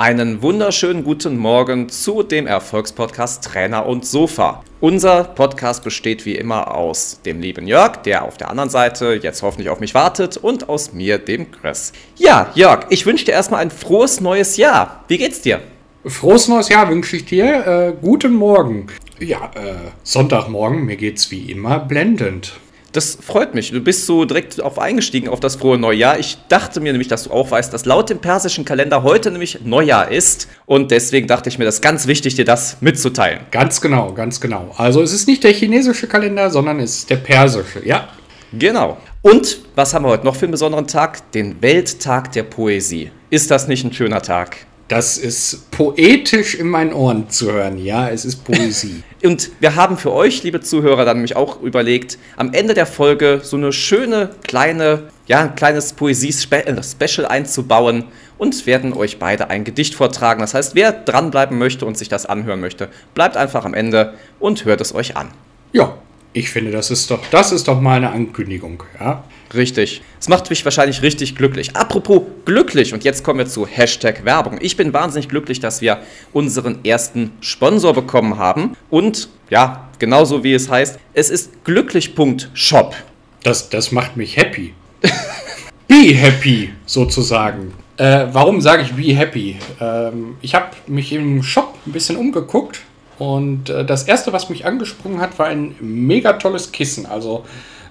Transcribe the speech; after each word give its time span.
Einen 0.00 0.40
wunderschönen 0.40 1.04
guten 1.04 1.36
Morgen 1.36 1.90
zu 1.90 2.22
dem 2.22 2.46
Erfolgspodcast 2.46 3.44
Trainer 3.44 3.84
und 3.84 4.06
Sofa. 4.06 4.64
Unser 4.80 5.24
Podcast 5.24 5.84
besteht 5.84 6.24
wie 6.24 6.36
immer 6.36 6.74
aus 6.74 7.20
dem 7.26 7.42
lieben 7.42 7.66
Jörg, 7.66 7.98
der 7.98 8.24
auf 8.24 8.38
der 8.38 8.48
anderen 8.48 8.70
Seite 8.70 9.20
jetzt 9.22 9.42
hoffentlich 9.42 9.68
auf 9.68 9.78
mich 9.78 9.92
wartet, 9.92 10.38
und 10.38 10.70
aus 10.70 10.94
mir, 10.94 11.18
dem 11.18 11.52
Chris. 11.52 11.92
Ja, 12.16 12.50
Jörg, 12.54 12.86
ich 12.88 13.04
wünsche 13.04 13.26
dir 13.26 13.32
erstmal 13.32 13.60
ein 13.60 13.70
frohes 13.70 14.22
neues 14.22 14.56
Jahr. 14.56 15.04
Wie 15.08 15.18
geht's 15.18 15.42
dir? 15.42 15.60
Frohes 16.06 16.48
neues 16.48 16.70
Jahr 16.70 16.88
wünsche 16.88 17.16
ich 17.16 17.26
dir. 17.26 17.66
Äh, 17.66 17.92
guten 18.00 18.32
Morgen. 18.32 18.86
Ja, 19.18 19.50
äh, 19.54 19.90
Sonntagmorgen, 20.02 20.82
mir 20.82 20.96
geht's 20.96 21.30
wie 21.30 21.52
immer 21.52 21.78
blendend. 21.78 22.54
Das 22.92 23.16
freut 23.20 23.54
mich. 23.54 23.70
Du 23.70 23.80
bist 23.80 24.06
so 24.06 24.24
direkt 24.24 24.60
auf 24.60 24.78
eingestiegen 24.78 25.28
auf 25.28 25.38
das 25.38 25.56
frohe 25.56 25.78
Neujahr. 25.78 26.18
Ich 26.18 26.38
dachte 26.48 26.80
mir 26.80 26.92
nämlich, 26.92 27.06
dass 27.06 27.24
du 27.24 27.30
auch 27.30 27.50
weißt, 27.50 27.72
dass 27.72 27.84
laut 27.84 28.10
dem 28.10 28.18
persischen 28.18 28.64
Kalender 28.64 29.04
heute 29.04 29.30
nämlich 29.30 29.60
Neujahr 29.64 30.10
ist. 30.10 30.48
Und 30.66 30.90
deswegen 30.90 31.28
dachte 31.28 31.48
ich 31.48 31.58
mir, 31.58 31.64
das 31.64 31.76
ist 31.76 31.82
ganz 31.82 32.08
wichtig, 32.08 32.34
dir 32.34 32.44
das 32.44 32.78
mitzuteilen. 32.80 33.40
Ganz 33.52 33.80
genau, 33.80 34.12
ganz 34.12 34.40
genau. 34.40 34.74
Also 34.76 35.02
es 35.02 35.12
ist 35.12 35.28
nicht 35.28 35.44
der 35.44 35.52
chinesische 35.52 36.08
Kalender, 36.08 36.50
sondern 36.50 36.80
es 36.80 36.98
ist 36.98 37.10
der 37.10 37.16
persische, 37.16 37.86
ja. 37.86 38.08
Genau. 38.52 38.98
Und 39.22 39.58
was 39.76 39.94
haben 39.94 40.04
wir 40.04 40.08
heute 40.08 40.24
noch 40.24 40.34
für 40.34 40.46
einen 40.46 40.52
besonderen 40.52 40.88
Tag? 40.88 41.30
Den 41.32 41.62
Welttag 41.62 42.32
der 42.32 42.42
Poesie. 42.42 43.12
Ist 43.28 43.50
das 43.52 43.68
nicht 43.68 43.84
ein 43.84 43.92
schöner 43.92 44.22
Tag? 44.22 44.66
Das 44.90 45.18
ist 45.18 45.70
poetisch 45.70 46.56
in 46.56 46.66
meinen 46.66 46.92
Ohren 46.92 47.30
zu 47.30 47.52
hören. 47.52 47.78
Ja, 47.78 48.10
es 48.10 48.24
ist 48.24 48.42
Poesie. 48.44 49.04
Und 49.22 49.52
wir 49.60 49.76
haben 49.76 49.96
für 49.96 50.10
euch, 50.12 50.42
liebe 50.42 50.62
Zuhörer, 50.62 51.04
dann 51.04 51.18
nämlich 51.18 51.36
auch 51.36 51.62
überlegt, 51.62 52.18
am 52.36 52.52
Ende 52.52 52.74
der 52.74 52.86
Folge 52.86 53.40
so 53.44 53.56
eine 53.56 53.72
schöne 53.72 54.30
kleine, 54.42 55.04
ja, 55.28 55.42
ein 55.42 55.54
kleines 55.54 55.92
Poesie-Special 55.92 57.24
einzubauen 57.24 58.06
und 58.36 58.66
werden 58.66 58.92
euch 58.92 59.20
beide 59.20 59.48
ein 59.48 59.62
Gedicht 59.62 59.94
vortragen. 59.94 60.40
Das 60.40 60.54
heißt, 60.54 60.74
wer 60.74 60.90
dranbleiben 60.90 61.56
möchte 61.56 61.86
und 61.86 61.96
sich 61.96 62.08
das 62.08 62.26
anhören 62.26 62.60
möchte, 62.60 62.88
bleibt 63.14 63.36
einfach 63.36 63.64
am 63.64 63.74
Ende 63.74 64.14
und 64.40 64.64
hört 64.64 64.80
es 64.80 64.92
euch 64.92 65.16
an. 65.16 65.28
Ja, 65.72 65.98
ich 66.32 66.50
finde, 66.50 66.70
das 66.70 66.90
ist 66.90 67.10
doch, 67.10 67.20
das 67.30 67.50
ist 67.52 67.66
doch 67.66 67.80
mal 67.80 67.96
eine 67.96 68.10
Ankündigung, 68.10 68.82
ja. 68.98 69.24
Richtig. 69.52 70.02
Es 70.20 70.28
macht 70.28 70.48
mich 70.48 70.64
wahrscheinlich 70.64 71.02
richtig 71.02 71.34
glücklich. 71.34 71.74
Apropos 71.74 72.22
glücklich, 72.44 72.94
und 72.94 73.02
jetzt 73.02 73.24
kommen 73.24 73.40
wir 73.40 73.46
zu 73.46 73.66
Hashtag 73.66 74.24
Werbung. 74.24 74.58
Ich 74.60 74.76
bin 74.76 74.92
wahnsinnig 74.92 75.28
glücklich, 75.28 75.58
dass 75.58 75.80
wir 75.80 76.02
unseren 76.32 76.84
ersten 76.84 77.32
Sponsor 77.40 77.92
bekommen 77.92 78.38
haben. 78.38 78.76
Und 78.90 79.28
ja, 79.48 79.88
genauso 79.98 80.44
wie 80.44 80.54
es 80.54 80.70
heißt, 80.70 81.00
es 81.14 81.30
ist 81.30 81.64
glücklich.shop. 81.64 82.94
Das, 83.42 83.70
das 83.70 83.90
macht 83.90 84.16
mich 84.16 84.36
happy. 84.36 84.72
be 85.88 86.14
happy, 86.14 86.70
sozusagen. 86.86 87.74
Äh, 87.96 88.26
warum 88.30 88.60
sage 88.60 88.82
ich 88.82 88.92
be 88.92 89.16
happy? 89.16 89.56
Ähm, 89.80 90.36
ich 90.42 90.54
habe 90.54 90.68
mich 90.86 91.12
im 91.12 91.42
Shop 91.42 91.74
ein 91.86 91.92
bisschen 91.92 92.16
umgeguckt 92.16 92.82
und 93.20 93.68
äh, 93.68 93.84
das 93.84 94.04
erste, 94.04 94.32
was 94.32 94.48
mich 94.48 94.64
angesprungen 94.64 95.20
hat, 95.20 95.38
war 95.38 95.46
ein 95.46 95.76
mega 95.78 96.32
tolles 96.32 96.72
Kissen. 96.72 97.04
Also 97.04 97.44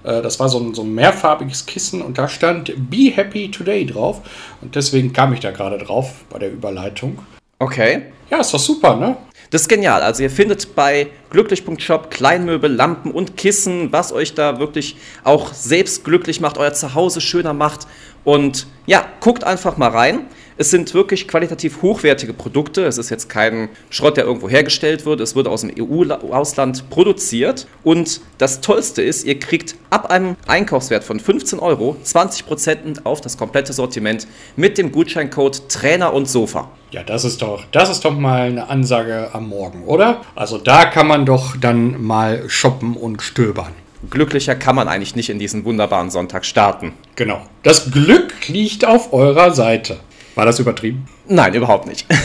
äh, 0.04 0.24
das 0.24 0.40
war 0.40 0.50
so 0.50 0.60
ein, 0.60 0.74
so 0.74 0.82
ein 0.82 0.96
mehrfarbiges 0.96 1.68
Kissen 1.68 2.02
und 2.02 2.18
da 2.18 2.28
stand 2.28 2.74
Be 2.90 3.12
Happy 3.14 3.52
Today 3.52 3.86
drauf. 3.86 4.22
Und 4.60 4.76
deswegen 4.76 5.14
kam 5.14 5.32
ich 5.32 5.40
da 5.40 5.52
gerade 5.52 5.78
drauf 5.78 6.26
bei 6.32 6.40
der 6.40 6.52
Überleitung. 6.52 7.20
Okay. 7.60 8.06
Ja, 8.32 8.40
ist 8.40 8.52
doch 8.56 8.60
super, 8.60 8.96
ne? 8.96 9.18
Das 9.52 9.62
ist 9.62 9.68
genial. 9.68 10.02
Also 10.02 10.24
ihr 10.24 10.32
findet 10.32 10.74
bei 10.76 11.08
glücklich.shop 11.30 12.10
Kleinmöbel, 12.10 12.72
Lampen 12.72 13.12
und 13.12 13.38
Kissen, 13.38 13.92
was 13.92 14.12
euch 14.12 14.34
da 14.34 14.58
wirklich 14.58 14.96
auch 15.24 15.54
selbst 15.54 16.04
glücklich 16.06 16.42
macht, 16.42 16.58
euer 16.58 16.74
Zuhause 16.74 17.22
schöner 17.22 17.54
macht. 17.54 17.86
Und 18.24 18.66
ja, 18.88 19.06
guckt 19.20 19.44
einfach 19.44 19.78
mal 19.78 19.92
rein. 19.92 20.22
Es 20.62 20.72
sind 20.72 20.94
wirklich 20.94 21.26
qualitativ 21.26 21.82
hochwertige 21.82 22.34
Produkte. 22.34 22.86
Es 22.86 22.98
ist 22.98 23.10
jetzt 23.10 23.30
kein 23.30 23.70
Schrott, 23.90 24.18
der 24.18 24.26
irgendwo 24.26 24.50
hergestellt 24.50 25.06
wird. 25.06 25.22
Es 25.22 25.34
wird 25.34 25.48
aus 25.48 25.62
dem 25.62 25.72
EU-Ausland 25.80 26.90
produziert. 26.90 27.66
Und 27.86 28.20
das 28.40 28.60
Tollste 28.60 29.02
ist, 29.02 29.26
ihr 29.26 29.40
kriegt 29.40 29.76
ab 29.90 30.12
einem 30.12 30.36
Einkaufswert 30.48 31.06
von 31.06 31.22
15 31.22 31.60
Euro 31.60 31.96
20% 32.04 33.06
auf 33.06 33.22
das 33.22 33.38
komplette 33.38 33.72
Sortiment 33.72 34.28
mit 34.58 34.78
dem 34.78 34.92
Gutscheincode 34.92 35.70
Trainer 35.70 36.14
und 36.14 36.28
Sofa. 36.28 36.70
Ja, 36.92 37.04
das 37.04 37.24
ist 37.24 37.42
doch, 37.42 37.64
das 37.72 37.90
ist 37.90 38.04
doch 38.04 38.18
mal 38.18 38.42
eine 38.42 38.68
Ansage 38.68 39.30
am 39.32 39.48
Morgen, 39.48 39.86
oder? 39.86 40.24
Also 40.36 40.58
da 40.58 40.84
kann 40.84 41.08
man 41.08 41.26
doch 41.26 41.56
dann 41.56 42.04
mal 42.04 42.50
shoppen 42.50 42.98
und 42.98 43.22
stöbern. 43.22 43.72
Glücklicher 44.10 44.56
kann 44.56 44.76
man 44.76 44.90
eigentlich 44.90 45.16
nicht 45.16 45.30
in 45.30 45.40
diesen 45.40 45.64
wunderbaren 45.64 46.10
Sonntag 46.10 46.44
starten. 46.46 46.92
Genau. 47.16 47.42
Das 47.64 47.92
Glück 47.92 48.50
liegt 48.50 48.84
auf 48.84 49.14
eurer 49.14 49.54
Seite. 49.54 50.00
War 50.36 50.46
das 50.46 50.60
übertrieben? 50.60 51.06
Nein, 51.28 51.54
überhaupt 51.54 51.88
nicht. 51.88 52.06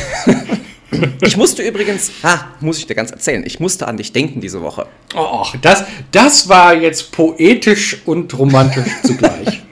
Ich 1.22 1.37
musste 1.37 1.62
übrigens, 1.62 2.12
ah, 2.22 2.38
muss 2.60 2.78
ich 2.78 2.87
dir 2.87 2.94
ganz 2.94 3.10
erzählen, 3.10 3.42
ich 3.44 3.60
musste 3.60 3.88
an 3.88 3.97
dich 3.97 4.12
denken 4.12 4.41
diese 4.41 4.62
Woche. 4.62 4.87
Oh, 5.16 5.44
das, 5.62 5.84
das 6.12 6.48
war 6.48 6.75
jetzt 6.75 7.12
poetisch 7.12 7.98
und 8.06 8.37
romantisch 8.38 8.88
zugleich. 9.03 9.62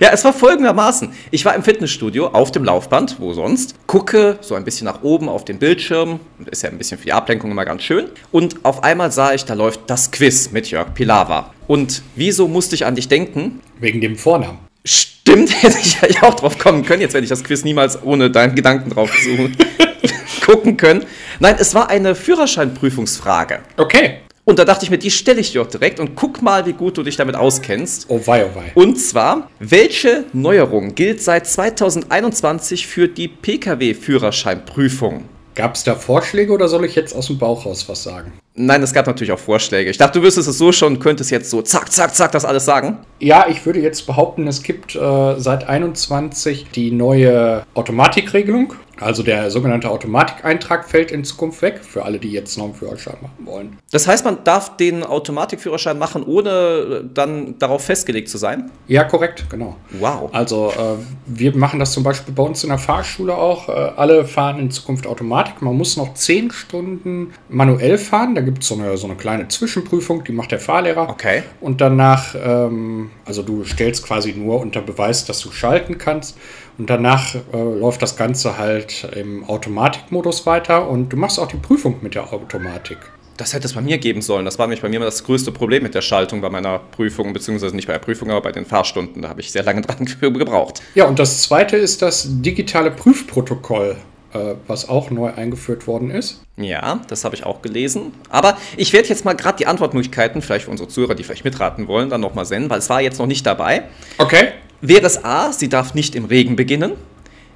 Ja, 0.00 0.10
es 0.12 0.24
war 0.24 0.32
folgendermaßen. 0.32 1.12
Ich 1.30 1.44
war 1.44 1.54
im 1.54 1.62
Fitnessstudio 1.62 2.28
auf 2.28 2.50
dem 2.50 2.64
Laufband, 2.64 3.16
wo 3.20 3.32
sonst, 3.32 3.74
gucke 3.86 4.38
so 4.40 4.54
ein 4.54 4.64
bisschen 4.64 4.84
nach 4.86 5.02
oben 5.02 5.28
auf 5.28 5.44
den 5.44 5.58
Bildschirm, 5.58 6.20
ist 6.50 6.62
ja 6.62 6.70
ein 6.70 6.78
bisschen 6.78 6.98
für 6.98 7.04
die 7.04 7.12
Ablenkung 7.12 7.50
immer 7.50 7.64
ganz 7.64 7.82
schön, 7.82 8.06
und 8.30 8.64
auf 8.64 8.84
einmal 8.84 9.12
sah 9.12 9.34
ich, 9.34 9.44
da 9.44 9.54
läuft 9.54 9.80
das 9.88 10.10
Quiz 10.10 10.50
mit 10.50 10.70
Jörg 10.70 10.94
Pilawa. 10.94 11.52
Und 11.66 12.02
wieso 12.16 12.48
musste 12.48 12.74
ich 12.74 12.86
an 12.86 12.94
dich 12.94 13.08
denken? 13.08 13.60
Wegen 13.78 14.00
dem 14.00 14.16
Vornamen. 14.16 14.58
Stimmt, 14.84 15.50
hätte 15.62 15.78
ich 15.78 16.00
ja 16.00 16.22
auch 16.22 16.34
drauf 16.34 16.58
kommen 16.58 16.84
können. 16.84 17.00
Jetzt 17.00 17.14
werde 17.14 17.24
ich 17.24 17.30
das 17.30 17.44
Quiz 17.44 17.64
niemals 17.64 18.02
ohne 18.02 18.30
deinen 18.30 18.54
Gedanken 18.54 18.90
drauf 18.90 19.10
suchen, 19.12 19.56
gucken 20.44 20.76
können. 20.76 21.06
Nein, 21.40 21.56
es 21.58 21.74
war 21.74 21.88
eine 21.88 22.14
Führerscheinprüfungsfrage. 22.14 23.60
Okay. 23.76 24.18
Und 24.44 24.58
da 24.58 24.64
dachte 24.64 24.84
ich 24.84 24.90
mir, 24.90 24.98
die 24.98 25.12
stelle 25.12 25.40
ich 25.40 25.52
dir 25.52 25.62
auch 25.62 25.68
direkt 25.68 26.00
und 26.00 26.16
guck 26.16 26.42
mal, 26.42 26.66
wie 26.66 26.72
gut 26.72 26.98
du 26.98 27.04
dich 27.04 27.16
damit 27.16 27.36
auskennst. 27.36 28.06
Oh 28.08 28.20
wei, 28.26 28.44
oh 28.44 28.50
wei. 28.56 28.72
Und 28.74 28.96
zwar, 28.96 29.48
welche 29.60 30.24
Neuerung 30.32 30.96
gilt 30.96 31.22
seit 31.22 31.46
2021 31.46 32.88
für 32.88 33.06
die 33.06 33.28
Pkw-Führerscheinprüfung? 33.28 35.28
Gab 35.54 35.74
es 35.74 35.84
da 35.84 35.94
Vorschläge 35.94 36.52
oder 36.52 36.68
soll 36.68 36.84
ich 36.84 36.94
jetzt 36.94 37.14
aus 37.14 37.26
dem 37.26 37.38
Bauch 37.38 37.66
raus 37.66 37.86
was 37.88 38.02
sagen? 38.02 38.32
Nein, 38.54 38.82
es 38.82 38.92
gab 38.92 39.06
natürlich 39.06 39.32
auch 39.32 39.38
Vorschläge. 39.38 39.90
Ich 39.90 39.98
dachte, 39.98 40.18
du 40.18 40.24
wüsstest 40.24 40.48
es 40.48 40.58
so 40.58 40.72
schon, 40.72 40.98
könntest 40.98 41.30
jetzt 41.30 41.50
so 41.50 41.62
zack, 41.62 41.92
zack, 41.92 42.14
zack 42.14 42.32
das 42.32 42.44
alles 42.44 42.64
sagen. 42.64 42.98
Ja, 43.18 43.46
ich 43.48 43.64
würde 43.66 43.80
jetzt 43.80 44.06
behaupten, 44.06 44.46
es 44.46 44.62
gibt 44.62 44.94
äh, 44.94 45.34
seit 45.38 45.68
21 45.68 46.66
die 46.74 46.90
neue 46.90 47.64
Automatikregelung. 47.74 48.74
Also 49.02 49.22
der 49.22 49.50
sogenannte 49.50 49.90
Automatikeintrag 49.90 50.88
fällt 50.88 51.10
in 51.10 51.24
Zukunft 51.24 51.62
weg, 51.62 51.80
für 51.82 52.04
alle, 52.04 52.18
die 52.18 52.30
jetzt 52.30 52.56
noch 52.56 52.64
einen 52.64 52.74
Führerschein 52.74 53.16
machen 53.20 53.46
wollen. 53.46 53.78
Das 53.90 54.06
heißt, 54.06 54.24
man 54.24 54.44
darf 54.44 54.76
den 54.76 55.04
Automatikführerschein 55.04 55.98
machen, 55.98 56.22
ohne 56.22 57.04
dann 57.12 57.58
darauf 57.58 57.84
festgelegt 57.84 58.28
zu 58.28 58.38
sein? 58.38 58.70
Ja, 58.88 59.04
korrekt, 59.04 59.46
genau. 59.50 59.76
Wow. 59.90 60.30
Also 60.32 60.70
äh, 60.70 61.02
wir 61.26 61.56
machen 61.56 61.78
das 61.78 61.92
zum 61.92 62.02
Beispiel 62.02 62.34
bei 62.34 62.42
uns 62.42 62.62
in 62.62 62.70
der 62.70 62.78
Fahrschule 62.78 63.34
auch. 63.34 63.68
Äh, 63.68 63.72
alle 63.72 64.24
fahren 64.24 64.58
in 64.58 64.70
Zukunft 64.70 65.06
Automatik. 65.06 65.62
Man 65.62 65.76
muss 65.76 65.96
noch 65.96 66.14
10 66.14 66.50
Stunden 66.50 67.32
manuell 67.48 67.98
fahren. 67.98 68.34
Da 68.34 68.40
gibt 68.40 68.62
es 68.62 68.68
so 68.68 68.74
eine, 68.74 68.96
so 68.96 69.06
eine 69.06 69.16
kleine 69.16 69.48
Zwischenprüfung, 69.48 70.24
die 70.24 70.32
macht 70.32 70.52
der 70.52 70.60
Fahrlehrer. 70.60 71.08
Okay. 71.08 71.42
Und 71.60 71.80
danach, 71.80 72.34
ähm, 72.42 73.10
also 73.24 73.42
du 73.42 73.64
stellst 73.64 74.04
quasi 74.04 74.32
nur 74.32 74.60
unter 74.60 74.80
Beweis, 74.80 75.24
dass 75.24 75.40
du 75.40 75.50
schalten 75.50 75.98
kannst. 75.98 76.36
Und 76.78 76.88
danach 76.88 77.34
äh, 77.34 77.38
läuft 77.52 78.02
das 78.02 78.16
Ganze 78.16 78.58
halt 78.58 79.08
im 79.14 79.44
Automatikmodus 79.44 80.46
weiter 80.46 80.88
und 80.88 81.10
du 81.10 81.16
machst 81.16 81.38
auch 81.38 81.48
die 81.48 81.56
Prüfung 81.56 81.96
mit 82.00 82.14
der 82.14 82.32
Automatik. 82.32 82.98
Das 83.36 83.54
hätte 83.54 83.66
es 83.66 83.72
bei 83.72 83.80
mir 83.80 83.98
geben 83.98 84.22
sollen. 84.22 84.44
Das 84.44 84.58
war 84.58 84.66
nämlich 84.66 84.82
bei 84.82 84.88
mir 84.88 84.96
immer 84.96 85.06
das 85.06 85.24
größte 85.24 85.52
Problem 85.52 85.82
mit 85.82 85.94
der 85.94 86.02
Schaltung 86.02 86.40
bei 86.40 86.50
meiner 86.50 86.78
Prüfung, 86.78 87.32
beziehungsweise 87.32 87.74
nicht 87.74 87.86
bei 87.86 87.94
der 87.94 88.00
Prüfung, 88.00 88.30
aber 88.30 88.42
bei 88.42 88.52
den 88.52 88.66
Fahrstunden. 88.66 89.22
Da 89.22 89.28
habe 89.28 89.40
ich 89.40 89.50
sehr 89.50 89.62
lange 89.62 89.80
dran 89.82 90.06
gebraucht. 90.20 90.82
Ja, 90.94 91.06
und 91.06 91.18
das 91.18 91.42
zweite 91.42 91.76
ist 91.76 92.02
das 92.02 92.26
digitale 92.28 92.90
Prüfprotokoll, 92.90 93.96
äh, 94.32 94.54
was 94.66 94.88
auch 94.88 95.10
neu 95.10 95.32
eingeführt 95.32 95.86
worden 95.86 96.10
ist. 96.10 96.42
Ja, 96.56 97.00
das 97.08 97.24
habe 97.24 97.34
ich 97.34 97.44
auch 97.44 97.62
gelesen. 97.62 98.12
Aber 98.28 98.56
ich 98.76 98.92
werde 98.92 99.08
jetzt 99.08 99.24
mal 99.24 99.34
gerade 99.34 99.56
die 99.56 99.66
Antwortmöglichkeiten, 99.66 100.42
vielleicht 100.42 100.66
für 100.66 100.70
unsere 100.70 100.88
Zuhörer, 100.88 101.14
die 101.14 101.24
vielleicht 101.24 101.44
mitraten 101.44 101.88
wollen, 101.88 102.10
dann 102.10 102.20
nochmal 102.20 102.44
senden, 102.44 102.70
weil 102.70 102.78
es 102.78 102.90
war 102.90 103.00
jetzt 103.00 103.18
noch 103.18 103.26
nicht 103.26 103.46
dabei. 103.46 103.84
Okay. 104.18 104.48
Wäre 104.84 105.06
es 105.06 105.24
A, 105.24 105.52
sie 105.52 105.68
darf 105.68 105.94
nicht 105.94 106.16
im 106.16 106.24
Regen 106.24 106.56
beginnen. 106.56 106.94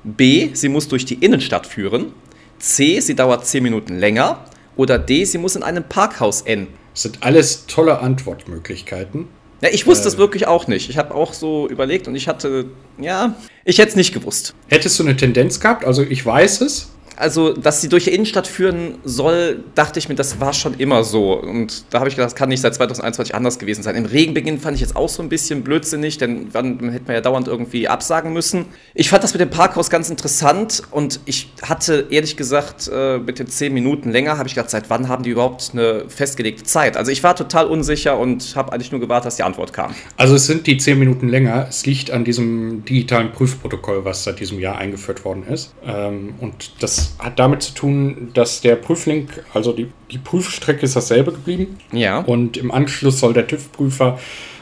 B, 0.04 0.50
sie 0.52 0.68
muss 0.68 0.86
durch 0.86 1.04
die 1.04 1.16
Innenstadt 1.16 1.66
führen. 1.66 2.12
C, 2.60 3.00
sie 3.00 3.16
dauert 3.16 3.44
10 3.44 3.64
Minuten 3.64 3.98
länger. 3.98 4.44
Oder 4.76 4.98
D, 5.00 5.24
sie 5.24 5.38
muss 5.38 5.56
in 5.56 5.64
einem 5.64 5.82
Parkhaus 5.82 6.42
enden. 6.42 6.72
Das 6.92 7.02
sind 7.02 7.24
alles 7.24 7.66
tolle 7.66 7.98
Antwortmöglichkeiten. 7.98 9.26
Ja, 9.60 9.70
ich 9.72 9.88
wusste 9.88 10.06
es 10.06 10.14
äh, 10.14 10.18
wirklich 10.18 10.46
auch 10.46 10.68
nicht. 10.68 10.88
Ich 10.88 10.98
habe 10.98 11.14
auch 11.14 11.32
so 11.32 11.68
überlegt 11.68 12.06
und 12.06 12.14
ich 12.14 12.28
hatte, 12.28 12.66
ja, 12.96 13.34
ich 13.64 13.78
hätte 13.78 13.90
es 13.90 13.96
nicht 13.96 14.14
gewusst. 14.14 14.54
Hättest 14.68 14.98
du 15.00 15.02
eine 15.02 15.16
Tendenz 15.16 15.58
gehabt? 15.58 15.84
Also 15.84 16.02
ich 16.02 16.24
weiß 16.24 16.60
es. 16.60 16.92
Also, 17.16 17.52
dass 17.52 17.80
sie 17.80 17.88
durch 17.88 18.04
die 18.04 18.14
Innenstadt 18.14 18.46
führen 18.46 18.96
soll, 19.04 19.64
dachte 19.74 19.98
ich 19.98 20.08
mir, 20.08 20.14
das 20.14 20.40
war 20.40 20.52
schon 20.52 20.74
immer 20.74 21.04
so. 21.04 21.32
Und 21.32 21.84
da 21.90 21.98
habe 21.98 22.08
ich 22.08 22.16
gedacht, 22.16 22.32
das 22.32 22.36
kann 22.36 22.48
nicht 22.48 22.60
seit 22.60 22.74
2021 22.74 23.34
anders 23.34 23.58
gewesen 23.58 23.82
sein. 23.82 23.96
Im 23.96 24.04
Regenbeginn 24.04 24.60
fand 24.60 24.74
ich 24.74 24.80
jetzt 24.80 24.96
auch 24.96 25.08
so 25.08 25.22
ein 25.22 25.28
bisschen 25.28 25.62
blödsinnig, 25.62 26.18
denn 26.18 26.50
dann 26.52 26.90
hätte 26.90 27.06
man 27.06 27.14
ja 27.14 27.20
dauernd 27.20 27.48
irgendwie 27.48 27.88
absagen 27.88 28.32
müssen. 28.32 28.66
Ich 28.94 29.08
fand 29.08 29.24
das 29.24 29.32
mit 29.32 29.40
dem 29.40 29.50
Parkhaus 29.50 29.90
ganz 29.90 30.10
interessant 30.10 30.82
und 30.90 31.20
ich 31.24 31.50
hatte 31.62 32.06
ehrlich 32.10 32.36
gesagt 32.36 32.90
äh, 32.92 33.18
mit 33.18 33.38
den 33.38 33.46
10 33.46 33.72
Minuten 33.72 34.10
länger, 34.10 34.38
habe 34.38 34.48
ich 34.48 34.54
gedacht, 34.54 34.70
seit 34.70 34.90
wann 34.90 35.08
haben 35.08 35.22
die 35.22 35.30
überhaupt 35.30 35.70
eine 35.72 36.08
festgelegte 36.08 36.64
Zeit? 36.64 36.96
Also 36.96 37.10
ich 37.10 37.22
war 37.22 37.34
total 37.34 37.66
unsicher 37.66 38.18
und 38.18 38.54
habe 38.56 38.72
eigentlich 38.72 38.92
nur 38.92 39.00
gewartet, 39.00 39.26
dass 39.26 39.36
die 39.36 39.42
Antwort 39.42 39.72
kam. 39.72 39.94
Also 40.16 40.34
es 40.34 40.46
sind 40.46 40.66
die 40.66 40.76
10 40.76 40.98
Minuten 40.98 41.28
länger. 41.28 41.66
Es 41.68 41.86
liegt 41.86 42.10
an 42.10 42.24
diesem 42.24 42.84
digitalen 42.84 43.32
Prüfprotokoll, 43.32 44.04
was 44.04 44.24
seit 44.24 44.40
diesem 44.40 44.60
Jahr 44.60 44.78
eingeführt 44.78 45.24
worden 45.24 45.44
ist. 45.48 45.74
Ähm, 45.84 46.34
und 46.40 46.82
das 46.82 47.05
hat 47.18 47.38
damit 47.38 47.62
zu 47.62 47.74
tun, 47.74 48.30
dass 48.34 48.60
der 48.60 48.76
Prüflink, 48.76 49.44
also 49.54 49.72
die, 49.72 49.88
die 50.10 50.18
Prüfstrecke 50.18 50.82
ist 50.82 50.96
dasselbe 50.96 51.32
geblieben. 51.32 51.78
Ja. 51.92 52.20
Und 52.20 52.56
im 52.56 52.70
Anschluss 52.70 53.20
soll 53.20 53.32
der 53.32 53.46
TÜV-Prüfer 53.46 54.18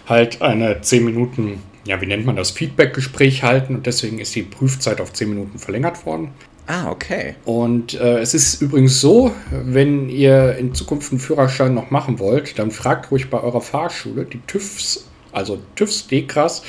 halt 0.06 0.42
eine 0.42 0.80
10 0.80 1.04
Minuten, 1.04 1.60
ja, 1.86 2.00
wie 2.00 2.06
nennt 2.06 2.26
man 2.26 2.36
das, 2.36 2.50
Feedback-Gespräch 2.50 3.42
halten. 3.42 3.74
Und 3.76 3.86
deswegen 3.86 4.18
ist 4.18 4.34
die 4.34 4.42
Prüfzeit 4.42 5.00
auf 5.00 5.12
10 5.12 5.28
Minuten 5.28 5.58
verlängert 5.58 6.06
worden. 6.06 6.30
Ah, 6.66 6.90
okay. 6.90 7.34
Und 7.44 7.94
äh, 7.94 8.20
es 8.20 8.32
ist 8.32 8.62
übrigens 8.62 9.00
so, 9.00 9.32
wenn 9.50 10.08
ihr 10.08 10.56
in 10.56 10.74
Zukunft 10.74 11.12
einen 11.12 11.20
Führerschein 11.20 11.74
noch 11.74 11.90
machen 11.90 12.18
wollt, 12.18 12.58
dann 12.58 12.70
fragt 12.70 13.10
ruhig 13.10 13.28
bei 13.28 13.40
eurer 13.40 13.60
Fahrschule. 13.60 14.24
Die 14.24 14.40
TÜVs, 14.46 15.06
also 15.32 15.58
TÜVs, 15.76 16.06
DEKRAS, 16.06 16.62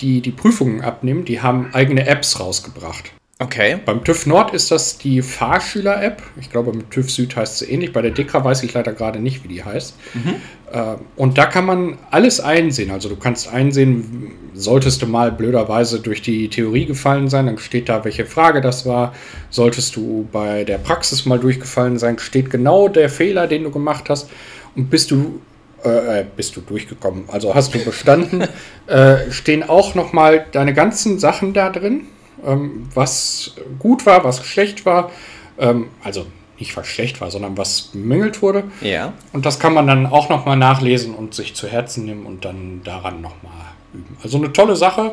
die 0.00 0.20
die 0.20 0.32
Prüfungen 0.32 0.82
abnehmen, 0.82 1.24
die 1.24 1.40
haben 1.40 1.70
eigene 1.72 2.06
Apps 2.06 2.38
rausgebracht. 2.38 3.12
Okay. 3.40 3.78
Beim 3.84 4.02
TÜV 4.02 4.26
Nord 4.26 4.52
ist 4.52 4.72
das 4.72 4.98
die 4.98 5.22
Fahrschüler-App. 5.22 6.22
Ich 6.40 6.50
glaube, 6.50 6.72
beim 6.72 6.90
TÜV 6.90 7.08
Süd 7.08 7.36
heißt 7.36 7.58
sie 7.58 7.70
ähnlich. 7.70 7.92
Bei 7.92 8.02
der 8.02 8.10
DEKRA 8.10 8.44
weiß 8.44 8.64
ich 8.64 8.74
leider 8.74 8.92
gerade 8.92 9.20
nicht, 9.20 9.44
wie 9.44 9.48
die 9.48 9.62
heißt. 9.62 9.94
Mhm. 10.14 10.34
Äh, 10.72 10.96
und 11.14 11.38
da 11.38 11.46
kann 11.46 11.64
man 11.64 11.98
alles 12.10 12.40
einsehen. 12.40 12.90
Also 12.90 13.08
du 13.08 13.14
kannst 13.14 13.48
einsehen, 13.48 14.32
solltest 14.54 15.02
du 15.02 15.06
mal 15.06 15.30
blöderweise 15.30 16.00
durch 16.00 16.20
die 16.20 16.48
Theorie 16.48 16.86
gefallen 16.86 17.28
sein, 17.28 17.46
dann 17.46 17.58
steht 17.58 17.88
da, 17.88 18.04
welche 18.04 18.26
Frage 18.26 18.60
das 18.60 18.86
war. 18.86 19.14
Solltest 19.50 19.94
du 19.94 20.28
bei 20.32 20.64
der 20.64 20.78
Praxis 20.78 21.24
mal 21.24 21.38
durchgefallen 21.38 21.96
sein, 21.96 22.18
steht 22.18 22.50
genau 22.50 22.88
der 22.88 23.08
Fehler, 23.08 23.46
den 23.46 23.62
du 23.62 23.70
gemacht 23.70 24.10
hast. 24.10 24.28
Und 24.74 24.90
bist 24.90 25.12
du 25.12 25.40
äh, 25.84 26.22
äh 26.22 26.24
bist 26.36 26.56
du 26.56 26.60
durchgekommen, 26.60 27.26
also 27.28 27.54
hast 27.54 27.72
du 27.72 27.78
bestanden, 27.78 28.48
äh, 28.88 29.30
stehen 29.30 29.62
auch 29.62 29.94
nochmal 29.94 30.46
deine 30.50 30.74
ganzen 30.74 31.20
Sachen 31.20 31.52
da 31.52 31.70
drin 31.70 32.08
ähm, 32.46 32.88
was 32.94 33.54
gut 33.78 34.06
war, 34.06 34.24
was 34.24 34.44
schlecht 34.44 34.86
war. 34.86 35.10
Ähm, 35.58 35.88
also 36.02 36.26
nicht 36.58 36.76
was 36.76 36.86
schlecht 36.86 37.20
war, 37.20 37.30
sondern 37.30 37.56
was 37.56 37.82
bemängelt 37.82 38.42
wurde. 38.42 38.64
Ja. 38.80 39.12
Und 39.32 39.46
das 39.46 39.58
kann 39.60 39.74
man 39.74 39.86
dann 39.86 40.06
auch 40.06 40.28
nochmal 40.28 40.56
nachlesen 40.56 41.14
und 41.14 41.34
sich 41.34 41.54
zu 41.54 41.68
Herzen 41.68 42.04
nehmen 42.04 42.26
und 42.26 42.44
dann 42.44 42.82
daran 42.84 43.20
nochmal 43.20 43.52
üben. 43.94 44.16
Also 44.22 44.38
eine 44.38 44.52
tolle 44.52 44.76
Sache. 44.76 45.12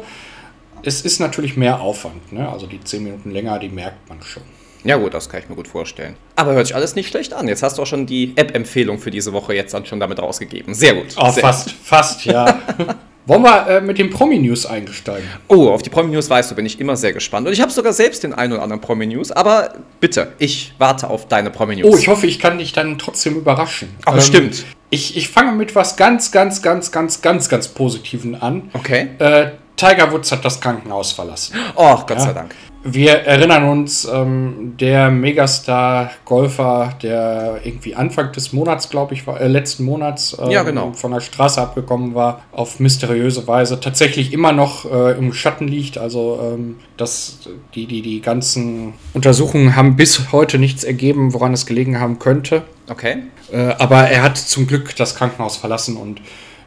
Es 0.84 1.02
ist 1.02 1.20
natürlich 1.20 1.58
mehr 1.58 1.82
Aufwand. 1.82 2.32
Ne? 2.32 2.48
Also 2.50 2.68
die 2.68 2.84
10 2.84 3.04
Minuten 3.04 3.32
länger, 3.32 3.60
die 3.60 3.70
merkt 3.70 4.10
man 4.10 4.22
schon. 4.22 4.44
Ja 4.84 4.98
gut, 4.98 5.16
das 5.16 5.30
kann 5.30 5.42
ich 5.42 5.50
mir 5.50 5.56
gut 5.56 5.68
vorstellen. 5.68 6.16
Aber 6.36 6.54
hört 6.54 6.68
sich 6.68 6.76
alles 6.76 6.94
nicht 6.94 7.10
schlecht 7.10 7.34
an. 7.34 7.48
Jetzt 7.48 7.64
hast 7.64 7.78
du 7.78 7.82
auch 7.82 7.88
schon 7.88 8.06
die 8.06 8.34
App-Empfehlung 8.36 9.00
für 9.00 9.10
diese 9.10 9.34
Woche 9.34 9.56
jetzt 9.56 9.74
dann 9.74 9.86
schon 9.86 10.00
damit 10.00 10.20
rausgegeben. 10.20 10.76
Sehr 10.76 10.94
gut. 10.94 11.16
Oh, 11.18 11.32
Sehr 11.32 11.42
fast, 11.42 11.72
fast, 11.72 12.26
ja. 12.26 12.60
Wollen 13.28 13.42
wir 13.42 13.68
äh, 13.68 13.82
mit 13.82 13.98
den 13.98 14.12
Promi-News 14.12 14.68
einsteigen? 14.68 15.28
Oh, 15.48 15.70
auf 15.70 15.82
die 15.82 15.90
Promi-News 15.90 16.30
weißt 16.30 16.52
du, 16.52 16.56
bin 16.56 16.66
ich 16.66 16.80
immer 16.80 16.96
sehr 16.96 17.12
gespannt. 17.12 17.48
Und 17.48 17.54
ich 17.54 17.62
habe 17.62 17.72
sogar 17.72 17.92
selbst 17.92 18.24
den 18.24 18.34
einen 18.34 18.54
oder 18.54 18.62
anderen 18.62 18.82
Promi-News. 18.82 19.32
Aber 19.32 19.74
bitte, 20.00 20.34
ich 20.38 20.74
warte 20.78 21.10
auf 21.10 21.28
deine 21.28 21.50
Promi-News. 21.50 21.92
Oh, 21.92 21.98
ich 21.98 22.08
hoffe, 22.08 22.28
ich 22.28 22.38
kann 22.38 22.60
dich 22.60 22.72
dann 22.72 23.00
trotzdem 23.00 23.36
überraschen. 23.36 23.90
Aber 24.06 24.18
ähm, 24.18 24.24
stimmt. 24.24 24.66
Ich, 24.92 25.18
ich 25.18 25.30
fange 25.30 25.54
mit 25.54 25.76
was 25.76 25.96
ganz, 25.96 26.32
ganz, 26.32 26.62
ganz, 26.62 26.92
ganz, 26.92 27.22
ganz, 27.22 27.50
ganz 27.50 27.68
Positiven 27.70 28.36
an. 28.36 28.70
Okay. 28.74 29.10
Äh, 29.18 29.48
Tiger 29.76 30.12
Woods 30.12 30.32
hat 30.32 30.46
das 30.46 30.62
Krankenhaus 30.62 31.12
verlassen. 31.12 31.56
Oh, 31.76 31.96
Gott 31.98 32.12
ja. 32.12 32.20
sei 32.20 32.34
Dank. 32.34 32.56
Wir 32.88 33.14
erinnern 33.14 33.64
uns, 33.64 34.06
ähm, 34.06 34.76
der 34.80 35.10
Megastar-Golfer, 35.10 36.94
der 37.02 37.62
irgendwie 37.64 37.96
Anfang 37.96 38.32
des 38.32 38.54
Monats, 38.54 38.92
glaube 38.92 39.16
ich, 39.16 39.26
war, 39.26 39.42
äh, 39.42 39.48
letzten 39.48 39.86
Monats 39.86 40.38
ähm, 40.40 40.52
ja, 40.52 40.62
genau. 40.62 40.94
von 40.94 41.12
der 41.12 41.20
Straße 41.20 41.60
abgekommen 41.60 42.14
war, 42.14 42.44
auf 42.52 42.80
mysteriöse 42.80 43.48
Weise 43.48 43.80
tatsächlich 43.80 44.32
immer 44.34 44.52
noch 44.52 44.86
äh, 44.86 45.18
im 45.18 45.34
Schatten 45.34 45.68
liegt. 45.68 45.98
Also 45.98 46.40
ähm, 46.44 46.76
das, 46.96 47.50
die, 47.74 47.88
die, 47.88 48.04
die 48.04 48.22
ganzen 48.22 48.94
Untersuchungen 49.14 49.76
haben 49.76 49.96
bis 49.96 50.32
heute 50.32 50.60
nichts 50.60 50.84
ergeben, 50.84 51.34
woran 51.34 51.54
es 51.54 51.66
gelegen 51.66 52.00
haben 52.00 52.20
könnte. 52.20 52.62
Okay. 52.88 53.24
Äh, 53.52 53.74
aber 53.80 54.02
er 54.10 54.22
hat 54.22 54.38
zum 54.38 54.68
Glück 54.68 54.96
das 54.96 55.16
Krankenhaus 55.16 55.58
verlassen 55.58 55.98
und 55.98 56.22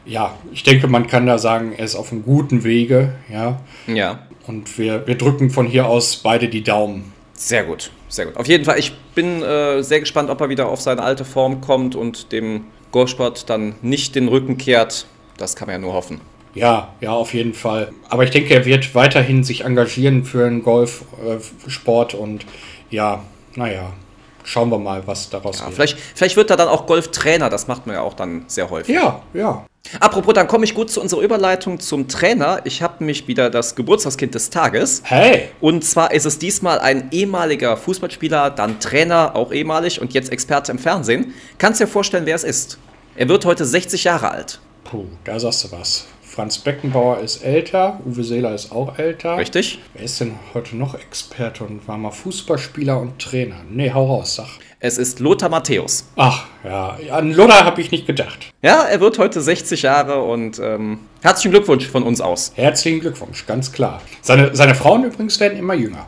ja, 0.05 0.33
ich 0.51 0.63
denke, 0.63 0.87
man 0.87 1.07
kann 1.07 1.27
da 1.27 1.37
sagen, 1.37 1.73
er 1.77 1.85
ist 1.85 1.95
auf 1.95 2.11
einem 2.11 2.23
guten 2.23 2.63
Wege, 2.63 3.13
ja. 3.31 3.61
Ja. 3.87 4.19
Und 4.49 4.79
wir, 4.79 5.05
wir 5.05 5.15
drücken 5.15 5.51
von 5.51 5.67
hier 5.67 5.85
aus 5.85 6.15
beide 6.15 6.49
die 6.49 6.63
Daumen. 6.63 7.13
Sehr 7.33 7.63
gut, 7.65 7.91
sehr 8.07 8.25
gut. 8.25 8.35
Auf 8.35 8.47
jeden 8.47 8.65
Fall, 8.65 8.79
ich 8.79 8.93
bin 9.13 9.43
äh, 9.43 9.83
sehr 9.83 9.99
gespannt, 9.99 10.31
ob 10.31 10.41
er 10.41 10.49
wieder 10.49 10.69
auf 10.69 10.81
seine 10.81 11.03
alte 11.03 11.23
Form 11.23 11.61
kommt 11.61 11.95
und 11.95 12.31
dem 12.31 12.63
Golfsport 12.91 13.47
dann 13.47 13.75
nicht 13.83 14.15
den 14.15 14.27
Rücken 14.27 14.57
kehrt. 14.57 15.05
Das 15.37 15.55
kann 15.55 15.67
man 15.67 15.73
ja 15.75 15.79
nur 15.79 15.93
hoffen. 15.93 16.19
Ja, 16.55 16.95
ja, 16.99 17.11
auf 17.11 17.35
jeden 17.35 17.53
Fall. 17.53 17.91
Aber 18.09 18.23
ich 18.23 18.31
denke, 18.31 18.55
er 18.55 18.65
wird 18.65 18.95
weiterhin 18.95 19.43
sich 19.43 19.65
engagieren 19.65 20.25
für 20.25 20.49
den 20.49 20.63
Golfsport 20.63 22.15
äh, 22.15 22.17
und 22.17 22.43
ja, 22.89 23.23
naja, 23.53 23.93
schauen 24.43 24.71
wir 24.71 24.79
mal, 24.79 25.05
was 25.05 25.29
daraus 25.29 25.59
ja, 25.59 25.65
wird. 25.65 25.75
Vielleicht, 25.75 25.99
vielleicht 26.15 26.37
wird 26.37 26.49
er 26.49 26.57
dann 26.57 26.69
auch 26.69 26.87
Golftrainer, 26.87 27.51
das 27.51 27.67
macht 27.67 27.85
man 27.85 27.97
ja 27.97 28.01
auch 28.01 28.15
dann 28.15 28.45
sehr 28.47 28.71
häufig. 28.71 28.95
Ja, 28.95 29.21
ja. 29.35 29.67
Apropos, 29.99 30.33
dann 30.33 30.47
komme 30.47 30.65
ich 30.65 30.75
gut 30.75 30.91
zu 30.91 31.01
unserer 31.01 31.21
Überleitung 31.21 31.79
zum 31.79 32.07
Trainer. 32.07 32.61
Ich 32.63 32.81
habe 32.81 33.03
mich 33.03 33.27
wieder 33.27 33.49
das 33.49 33.75
Geburtstagskind 33.75 34.35
des 34.35 34.49
Tages. 34.49 35.01
Hey! 35.03 35.49
Und 35.61 35.83
zwar 35.83 36.13
ist 36.13 36.25
es 36.25 36.37
diesmal 36.37 36.79
ein 36.79 37.09
ehemaliger 37.11 37.75
Fußballspieler, 37.75 38.51
dann 38.51 38.79
Trainer, 38.79 39.35
auch 39.35 39.51
ehemalig 39.51 39.99
und 39.99 40.13
jetzt 40.13 40.31
Experte 40.31 40.71
im 40.71 40.79
Fernsehen. 40.79 41.33
Kannst 41.57 41.79
du 41.79 41.85
dir 41.85 41.91
vorstellen, 41.91 42.25
wer 42.25 42.35
es 42.35 42.43
ist? 42.43 42.77
Er 43.15 43.27
wird 43.29 43.45
heute 43.45 43.65
60 43.65 44.03
Jahre 44.03 44.29
alt. 44.31 44.59
Puh, 44.83 45.05
da 45.23 45.39
sagst 45.39 45.63
du 45.63 45.71
was. 45.71 46.05
Franz 46.39 46.57
Beckenbauer 46.57 47.19
ist 47.19 47.43
älter, 47.43 47.99
Uwe 48.05 48.23
Seeler 48.23 48.55
ist 48.55 48.71
auch 48.71 48.97
älter. 48.97 49.37
Richtig. 49.37 49.79
Wer 49.93 50.05
ist 50.05 50.21
denn 50.21 50.39
heute 50.53 50.77
noch 50.77 50.95
Experte 50.95 51.65
und 51.65 51.85
war 51.85 51.97
mal 51.97 52.11
Fußballspieler 52.11 52.97
und 52.97 53.19
Trainer? 53.19 53.57
Nee, 53.69 53.91
hau 53.91 54.05
raus, 54.05 54.35
sag. 54.35 54.47
Es 54.79 54.97
ist 54.97 55.19
Lothar 55.19 55.49
Matthäus. 55.49 56.05
Ach, 56.15 56.45
ja, 56.63 56.97
an 57.11 57.33
Lothar 57.33 57.65
habe 57.65 57.81
ich 57.81 57.91
nicht 57.91 58.07
gedacht. 58.07 58.53
Ja, 58.61 58.83
er 58.83 59.01
wird 59.01 59.19
heute 59.19 59.41
60 59.41 59.81
Jahre 59.81 60.21
und 60.21 60.59
ähm, 60.59 60.99
herzlichen 61.21 61.51
Glückwunsch 61.51 61.85
von 61.85 62.03
uns 62.03 62.21
aus. 62.21 62.53
Herzlichen 62.55 63.01
Glückwunsch, 63.01 63.45
ganz 63.45 63.73
klar. 63.73 64.01
Seine, 64.21 64.55
seine 64.55 64.75
Frauen 64.75 65.03
übrigens 65.03 65.41
werden 65.41 65.59
immer 65.59 65.73
jünger. 65.73 66.07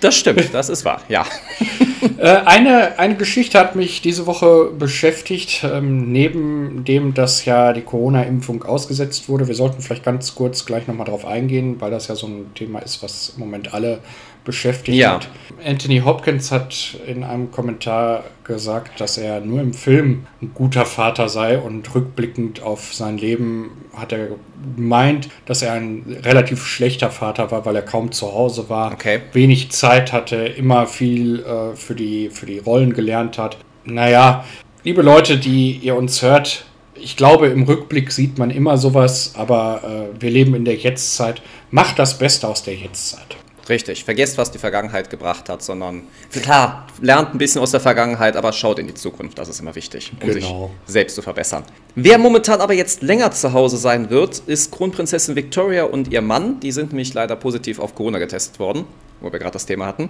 Das 0.00 0.14
stimmt, 0.14 0.52
das 0.52 0.68
ist 0.68 0.84
wahr, 0.84 1.02
ja. 1.08 1.24
äh, 2.18 2.28
eine, 2.44 2.98
eine 2.98 3.16
Geschichte 3.16 3.58
hat 3.58 3.76
mich 3.76 4.02
diese 4.02 4.26
Woche 4.26 4.70
beschäftigt, 4.78 5.64
ähm, 5.64 6.10
neben 6.12 6.84
dem, 6.84 7.14
dass 7.14 7.44
ja 7.44 7.72
die 7.72 7.82
Corona-Impfung 7.82 8.64
ausgesetzt 8.64 9.28
wurde. 9.28 9.48
Wir 9.48 9.54
sollten 9.54 9.82
vielleicht 9.82 10.04
ganz 10.04 10.34
kurz 10.34 10.64
gleich 10.64 10.86
nochmal 10.86 11.06
drauf 11.06 11.24
eingehen, 11.24 11.80
weil 11.80 11.90
das 11.90 12.08
ja 12.08 12.14
so 12.14 12.26
ein 12.26 12.54
Thema 12.54 12.80
ist, 12.80 13.02
was 13.02 13.34
im 13.36 13.40
Moment 13.40 13.74
alle 13.74 14.00
beschäftigt 14.44 14.98
ja. 14.98 15.14
hat. 15.14 15.28
Anthony 15.64 16.00
Hopkins 16.00 16.50
hat 16.50 16.96
in 17.06 17.22
einem 17.22 17.50
Kommentar 17.50 18.24
gesagt, 18.44 19.00
dass 19.00 19.16
er 19.18 19.40
nur 19.40 19.60
im 19.60 19.74
Film 19.74 20.26
ein 20.40 20.50
guter 20.54 20.84
Vater 20.84 21.28
sei 21.28 21.58
und 21.58 21.94
rückblickend 21.94 22.62
auf 22.62 22.94
sein 22.94 23.16
Leben 23.16 23.70
hat 23.94 24.12
er 24.12 24.28
gemeint, 24.76 25.28
dass 25.46 25.62
er 25.62 25.74
ein 25.74 26.16
relativ 26.24 26.66
schlechter 26.66 27.10
Vater 27.10 27.50
war, 27.50 27.64
weil 27.64 27.76
er 27.76 27.82
kaum 27.82 28.10
zu 28.10 28.32
Hause 28.32 28.68
war, 28.68 28.92
okay. 28.92 29.20
wenig 29.32 29.70
Zeit 29.70 30.12
hatte, 30.12 30.36
immer 30.36 30.86
viel 30.86 31.40
äh, 31.40 31.76
für, 31.76 31.94
die, 31.94 32.30
für 32.30 32.46
die 32.46 32.58
Rollen 32.58 32.92
gelernt 32.92 33.38
hat. 33.38 33.58
Naja, 33.84 34.44
liebe 34.84 35.02
Leute, 35.02 35.38
die 35.38 35.72
ihr 35.72 35.94
uns 35.94 36.22
hört, 36.22 36.64
ich 36.94 37.16
glaube, 37.16 37.48
im 37.48 37.64
Rückblick 37.64 38.12
sieht 38.12 38.38
man 38.38 38.50
immer 38.50 38.78
sowas, 38.78 39.34
aber 39.36 39.82
äh, 40.14 40.20
wir 40.22 40.30
leben 40.30 40.54
in 40.54 40.64
der 40.64 40.76
Jetztzeit. 40.76 41.42
Macht 41.70 41.98
das 41.98 42.18
Beste 42.18 42.46
aus 42.46 42.62
der 42.62 42.74
Jetztzeit. 42.74 43.36
Richtig, 43.68 44.04
vergesst, 44.04 44.38
was 44.38 44.50
die 44.50 44.58
Vergangenheit 44.58 45.08
gebracht 45.08 45.48
hat, 45.48 45.62
sondern 45.62 46.02
klar, 46.32 46.86
lernt 47.00 47.34
ein 47.34 47.38
bisschen 47.38 47.60
aus 47.62 47.70
der 47.70 47.80
Vergangenheit, 47.80 48.36
aber 48.36 48.52
schaut 48.52 48.78
in 48.78 48.88
die 48.88 48.94
Zukunft, 48.94 49.38
das 49.38 49.48
ist 49.48 49.60
immer 49.60 49.74
wichtig, 49.74 50.12
um 50.20 50.28
genau. 50.28 50.70
sich 50.84 50.92
selbst 50.92 51.14
zu 51.14 51.22
verbessern. 51.22 51.64
Wer 51.94 52.18
momentan 52.18 52.60
aber 52.60 52.74
jetzt 52.74 53.02
länger 53.02 53.30
zu 53.30 53.52
Hause 53.52 53.76
sein 53.76 54.10
wird, 54.10 54.40
ist 54.46 54.72
Kronprinzessin 54.72 55.36
Victoria 55.36 55.84
und 55.84 56.08
ihr 56.08 56.22
Mann. 56.22 56.58
Die 56.60 56.72
sind 56.72 56.90
nämlich 56.90 57.14
leider 57.14 57.36
positiv 57.36 57.78
auf 57.78 57.94
Corona 57.94 58.18
getestet 58.18 58.58
worden, 58.58 58.84
wo 59.20 59.32
wir 59.32 59.38
gerade 59.38 59.52
das 59.52 59.66
Thema 59.66 59.86
hatten, 59.86 60.08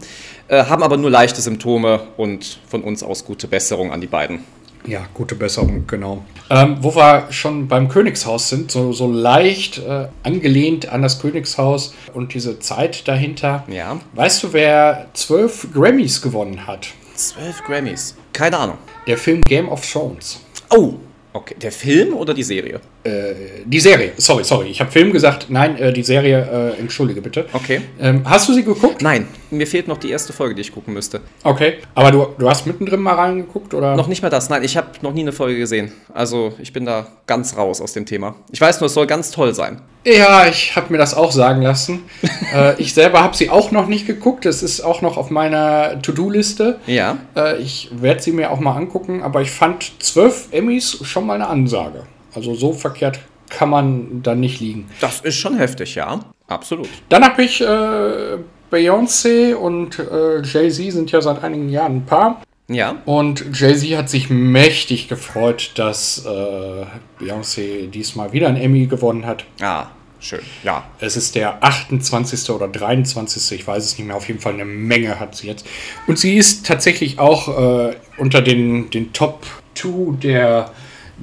äh, 0.49 0.64
haben 0.64 0.82
aber 0.82 0.97
nur 0.97 1.11
leichte 1.11 1.42
Symptome 1.42 2.00
und 2.16 2.61
von 2.68 2.82
uns 2.82 3.02
aus 3.02 3.25
gute 3.25 3.49
Besserung 3.49 3.92
an 3.92 4.00
die 4.00 4.06
beiden. 4.06 4.44
Ja, 4.86 5.06
gute 5.14 5.34
Besserung, 5.34 5.86
genau. 5.86 6.24
Ähm, 6.50 6.78
wo 6.80 6.94
wir 6.96 7.28
schon 7.30 7.68
beim 7.68 7.88
Königshaus 7.88 8.48
sind, 8.48 8.70
so, 8.70 8.92
so 8.92 9.10
leicht 9.10 9.78
äh, 9.78 10.08
angelehnt 10.22 10.88
an 10.88 11.02
das 11.02 11.20
Königshaus 11.20 11.94
und 12.12 12.34
diese 12.34 12.58
Zeit 12.58 13.06
dahinter. 13.06 13.64
Ja. 13.68 14.00
Weißt 14.14 14.42
du, 14.42 14.52
wer 14.52 15.06
zwölf 15.14 15.68
Grammys 15.72 16.20
gewonnen 16.20 16.66
hat? 16.66 16.88
Zwölf 17.14 17.62
Grammys. 17.64 18.16
Keine 18.32 18.58
Ahnung. 18.58 18.78
Der 19.06 19.18
Film 19.18 19.40
Game 19.42 19.68
of 19.68 19.88
Thrones. 19.88 20.40
Oh, 20.70 20.94
okay. 21.32 21.54
Der 21.60 21.72
Film 21.72 22.14
oder 22.14 22.34
die 22.34 22.42
Serie? 22.42 22.80
Die 23.04 23.80
Serie, 23.80 24.12
sorry, 24.16 24.44
sorry. 24.44 24.68
Ich 24.68 24.80
habe 24.80 24.90
Film 24.90 25.12
gesagt. 25.12 25.47
Nein, 25.49 25.76
äh, 25.76 25.92
die 25.92 26.02
Serie, 26.02 26.75
äh, 26.76 26.80
entschuldige 26.80 27.21
bitte. 27.21 27.47
Okay. 27.52 27.80
Ähm, 28.00 28.23
hast 28.25 28.49
du 28.49 28.52
sie 28.52 28.62
geguckt? 28.62 29.02
Nein, 29.02 29.26
mir 29.50 29.66
fehlt 29.66 29.88
noch 29.88 29.99
die 29.99 30.11
erste 30.11 30.32
Folge, 30.32 30.54
die 30.54 30.61
ich 30.61 30.73
gucken 30.73 30.94
müsste. 30.94 31.21
Okay. 31.42 31.78
Aber 31.94 32.11
du, 32.11 32.28
du 32.38 32.49
hast 32.49 32.66
mittendrin 32.66 33.00
mal 33.00 33.14
reingeguckt, 33.14 33.75
oder? 33.75 33.97
Noch 33.97 34.06
nicht 34.06 34.23
mal 34.23 34.30
das. 34.30 34.49
Nein, 34.49 34.62
ich 34.62 34.76
habe 34.76 34.88
noch 35.02 35.12
nie 35.12 35.23
eine 35.23 35.32
Folge 35.32 35.59
gesehen. 35.59 35.92
Also 36.14 36.54
ich 36.61 36.73
bin 36.73 36.87
da 36.87 37.06
ganz 37.26 37.56
raus 37.56 37.80
aus 37.80 37.92
dem 37.92 38.06
Thema. 38.06 38.37
Ich 38.50 38.61
weiß 38.61 38.80
nur, 38.80 38.87
es 38.87 38.94
soll 38.94 39.06
ganz 39.06 39.30
toll 39.30 39.54
sein. 39.54 39.80
Ja, 40.04 40.47
ich 40.47 40.75
habe 40.75 40.92
mir 40.92 40.99
das 40.99 41.14
auch 41.14 41.30
sagen 41.30 41.62
lassen. 41.62 42.02
äh, 42.54 42.80
ich 42.80 42.92
selber 42.92 43.23
habe 43.23 43.37
sie 43.37 43.50
auch 43.50 43.71
noch 43.71 43.87
nicht 43.87 44.06
geguckt. 44.06 44.47
Es 44.47 44.62
ist 44.62 44.80
auch 44.80 45.00
noch 45.00 45.16
auf 45.16 45.30
meiner 45.30 46.00
To-Do-Liste. 46.02 46.80
Ja. 46.87 47.18
Äh, 47.37 47.59
ich 47.59 47.90
werde 47.92 48.23
sie 48.23 48.32
mir 48.32 48.50
auch 48.50 48.59
mal 48.59 48.76
angucken, 48.76 49.23
aber 49.23 49.42
ich 49.42 49.50
fand 49.50 49.92
zwölf 50.00 50.49
Emmys 50.50 50.99
schon 51.02 51.26
mal 51.26 51.35
eine 51.35 51.49
Ansage. 51.49 52.04
Also 52.34 52.54
so 52.54 52.72
verkehrt 52.72 53.20
kann 53.50 53.68
man 53.68 54.22
da 54.22 54.34
nicht 54.34 54.60
liegen. 54.60 54.88
Das 55.00 55.20
ist 55.20 55.36
schon 55.36 55.56
heftig, 55.56 55.94
ja. 55.94 56.20
Absolut. 56.48 56.88
Dann 57.08 57.24
habe 57.24 57.42
ich 57.42 57.60
äh, 57.60 58.38
Beyoncé 58.70 59.54
und 59.54 59.98
äh, 59.98 60.42
Jay-Z 60.42 60.92
sind 60.92 61.12
ja 61.12 61.20
seit 61.20 61.42
einigen 61.44 61.68
Jahren 61.68 61.96
ein 61.96 62.06
Paar. 62.06 62.42
Ja. 62.68 62.96
Und 63.04 63.44
Jay-Z 63.52 63.96
hat 63.96 64.08
sich 64.08 64.30
mächtig 64.30 65.08
gefreut, 65.08 65.72
dass 65.74 66.24
äh, 66.24 66.86
Beyoncé 67.20 67.88
diesmal 67.88 68.32
wieder 68.32 68.48
ein 68.48 68.56
Emmy 68.56 68.86
gewonnen 68.86 69.26
hat. 69.26 69.44
Ah, 69.60 69.88
schön. 70.20 70.40
Ja. 70.62 70.84
Es 70.98 71.16
ist 71.16 71.34
der 71.34 71.62
28. 71.62 72.50
oder 72.50 72.68
23. 72.68 73.60
Ich 73.60 73.66
weiß 73.66 73.84
es 73.84 73.98
nicht 73.98 74.06
mehr. 74.06 74.16
Auf 74.16 74.28
jeden 74.28 74.40
Fall 74.40 74.54
eine 74.54 74.64
Menge 74.64 75.20
hat 75.20 75.36
sie 75.36 75.48
jetzt. 75.48 75.66
Und 76.06 76.18
sie 76.18 76.36
ist 76.36 76.66
tatsächlich 76.66 77.18
auch 77.18 77.48
äh, 77.88 77.96
unter 78.16 78.40
den, 78.40 78.88
den 78.90 79.12
Top 79.12 79.44
2 79.74 80.16
der, 80.22 80.70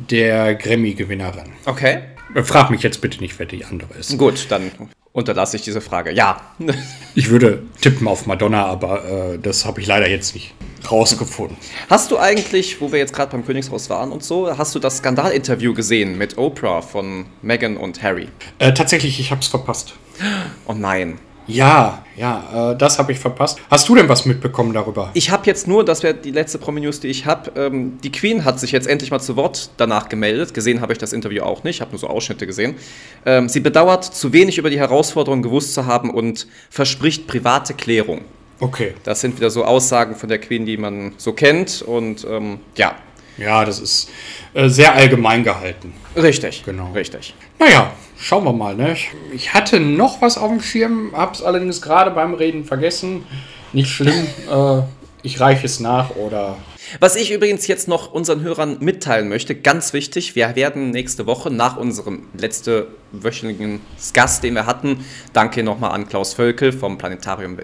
der 0.09 0.55
Grammy-Gewinnerin. 0.55 1.51
Okay. 1.65 1.99
Frag 2.43 2.69
mich 2.69 2.83
jetzt 2.83 3.01
bitte 3.01 3.19
nicht, 3.19 3.37
wer 3.39 3.45
die 3.45 3.65
andere 3.65 3.93
ist. 3.95 4.17
Gut, 4.17 4.47
dann 4.49 4.71
unterlasse 5.13 5.57
ich 5.57 5.63
diese 5.63 5.81
Frage. 5.81 6.11
Ja. 6.11 6.41
Ich 7.15 7.29
würde 7.29 7.63
tippen 7.81 8.07
auf 8.07 8.27
Madonna, 8.27 8.65
aber 8.65 9.33
äh, 9.33 9.39
das 9.39 9.65
habe 9.65 9.81
ich 9.81 9.87
leider 9.87 10.07
jetzt 10.07 10.35
nicht 10.35 10.53
rausgefunden. 10.89 11.57
Hast 11.89 12.11
du 12.11 12.17
eigentlich, 12.17 12.79
wo 12.79 12.91
wir 12.91 12.99
jetzt 12.99 13.13
gerade 13.13 13.31
beim 13.31 13.45
Königshaus 13.45 13.89
waren 13.89 14.11
und 14.11 14.23
so, 14.23 14.57
hast 14.57 14.75
du 14.75 14.79
das 14.79 14.97
Skandalinterview 14.97 15.73
gesehen 15.73 16.17
mit 16.17 16.37
Oprah 16.37 16.81
von 16.81 17.25
Meghan 17.41 17.77
und 17.77 18.01
Harry? 18.03 18.29
Äh, 18.59 18.73
tatsächlich, 18.73 19.19
ich 19.19 19.31
habe 19.31 19.41
es 19.41 19.47
verpasst. 19.47 19.95
Oh 20.67 20.73
nein. 20.73 21.17
Ja, 21.49 22.03
ja, 22.15 22.71
äh, 22.71 22.77
das 22.77 22.99
habe 22.99 23.11
ich 23.11 23.19
verpasst. 23.19 23.59
Hast 23.69 23.87
du 23.89 23.95
denn 23.95 24.09
was 24.09 24.25
mitbekommen 24.25 24.73
darüber? 24.73 25.09
Ich 25.13 25.31
habe 25.31 25.45
jetzt 25.45 25.67
nur, 25.67 25.85
das 25.85 26.03
wäre 26.03 26.13
die 26.13 26.31
letzte 26.31 26.57
Promi-News, 26.57 26.99
die 26.99 27.07
ich 27.07 27.25
habe. 27.25 27.51
Ähm, 27.55 27.97
die 28.03 28.11
Queen 28.11 28.45
hat 28.45 28.59
sich 28.59 28.71
jetzt 28.71 28.87
endlich 28.87 29.11
mal 29.11 29.19
zu 29.19 29.35
Wort 29.35 29.69
danach 29.77 30.09
gemeldet. 30.09 30.53
Gesehen 30.53 30.81
habe 30.81 30.93
ich 30.93 30.99
das 30.99 31.13
Interview 31.13 31.43
auch 31.43 31.63
nicht, 31.63 31.81
habe 31.81 31.91
nur 31.91 31.99
so 31.99 32.07
Ausschnitte 32.07 32.45
gesehen. 32.45 32.75
Ähm, 33.25 33.49
sie 33.49 33.61
bedauert, 33.61 34.03
zu 34.03 34.33
wenig 34.33 34.57
über 34.57 34.69
die 34.69 34.79
Herausforderungen 34.79 35.43
gewusst 35.43 35.73
zu 35.73 35.85
haben 35.85 36.09
und 36.09 36.47
verspricht 36.69 37.27
private 37.27 37.73
Klärung. 37.73 38.21
Okay. 38.59 38.93
Das 39.03 39.21
sind 39.21 39.37
wieder 39.37 39.49
so 39.49 39.63
Aussagen 39.63 40.15
von 40.15 40.27
der 40.27 40.39
Queen, 40.39 40.65
die 40.65 40.77
man 40.77 41.13
so 41.17 41.33
kennt. 41.33 41.81
Und 41.81 42.27
ähm, 42.29 42.59
ja, 42.75 42.95
Ja, 43.37 43.63
das 43.63 43.79
ist 43.79 44.09
sehr 44.53 44.93
allgemein 44.93 45.43
gehalten. 45.43 45.93
richtig. 46.15 46.63
Genau. 46.65 46.91
Richtig. 46.91 47.33
Naja, 47.59 47.91
schauen 48.19 48.43
wir 48.43 48.53
mal. 48.53 48.75
Ne? 48.75 48.93
Ich, 48.93 49.09
ich 49.33 49.53
hatte 49.53 49.79
noch 49.79 50.21
was 50.21 50.37
auf 50.37 50.49
dem 50.49 50.61
Schirm, 50.61 51.11
habe 51.13 51.33
es 51.33 51.43
allerdings 51.43 51.81
gerade 51.81 52.11
beim 52.11 52.33
Reden 52.33 52.65
vergessen. 52.65 53.25
Nicht 53.73 53.89
schlimm, 53.89 54.27
äh, 54.51 54.81
ich 55.21 55.39
reiche 55.39 55.65
es 55.65 55.79
nach 55.79 56.11
oder. 56.11 56.57
Was 57.00 57.15
ich 57.15 57.31
übrigens 57.31 57.67
jetzt 57.67 57.88
noch 57.88 58.12
unseren 58.12 58.41
Hörern 58.41 58.77
mitteilen 58.79 59.29
möchte, 59.29 59.53
ganz 59.55 59.93
wichtig, 59.93 60.36
wir 60.36 60.55
werden 60.55 60.89
nächste 60.91 61.27
Woche 61.27 61.51
nach 61.51 61.77
unserem 61.77 62.24
letzte 62.38 62.88
wöchentlichen 63.12 63.81
Gast, 64.13 64.43
den 64.43 64.55
wir 64.55 64.65
hatten, 64.65 65.05
danke 65.34 65.62
nochmal 65.63 65.91
an 65.91 66.08
Klaus 66.08 66.34
Völkel 66.34 66.72
vom 66.72 66.98
Planetarium 66.98 67.58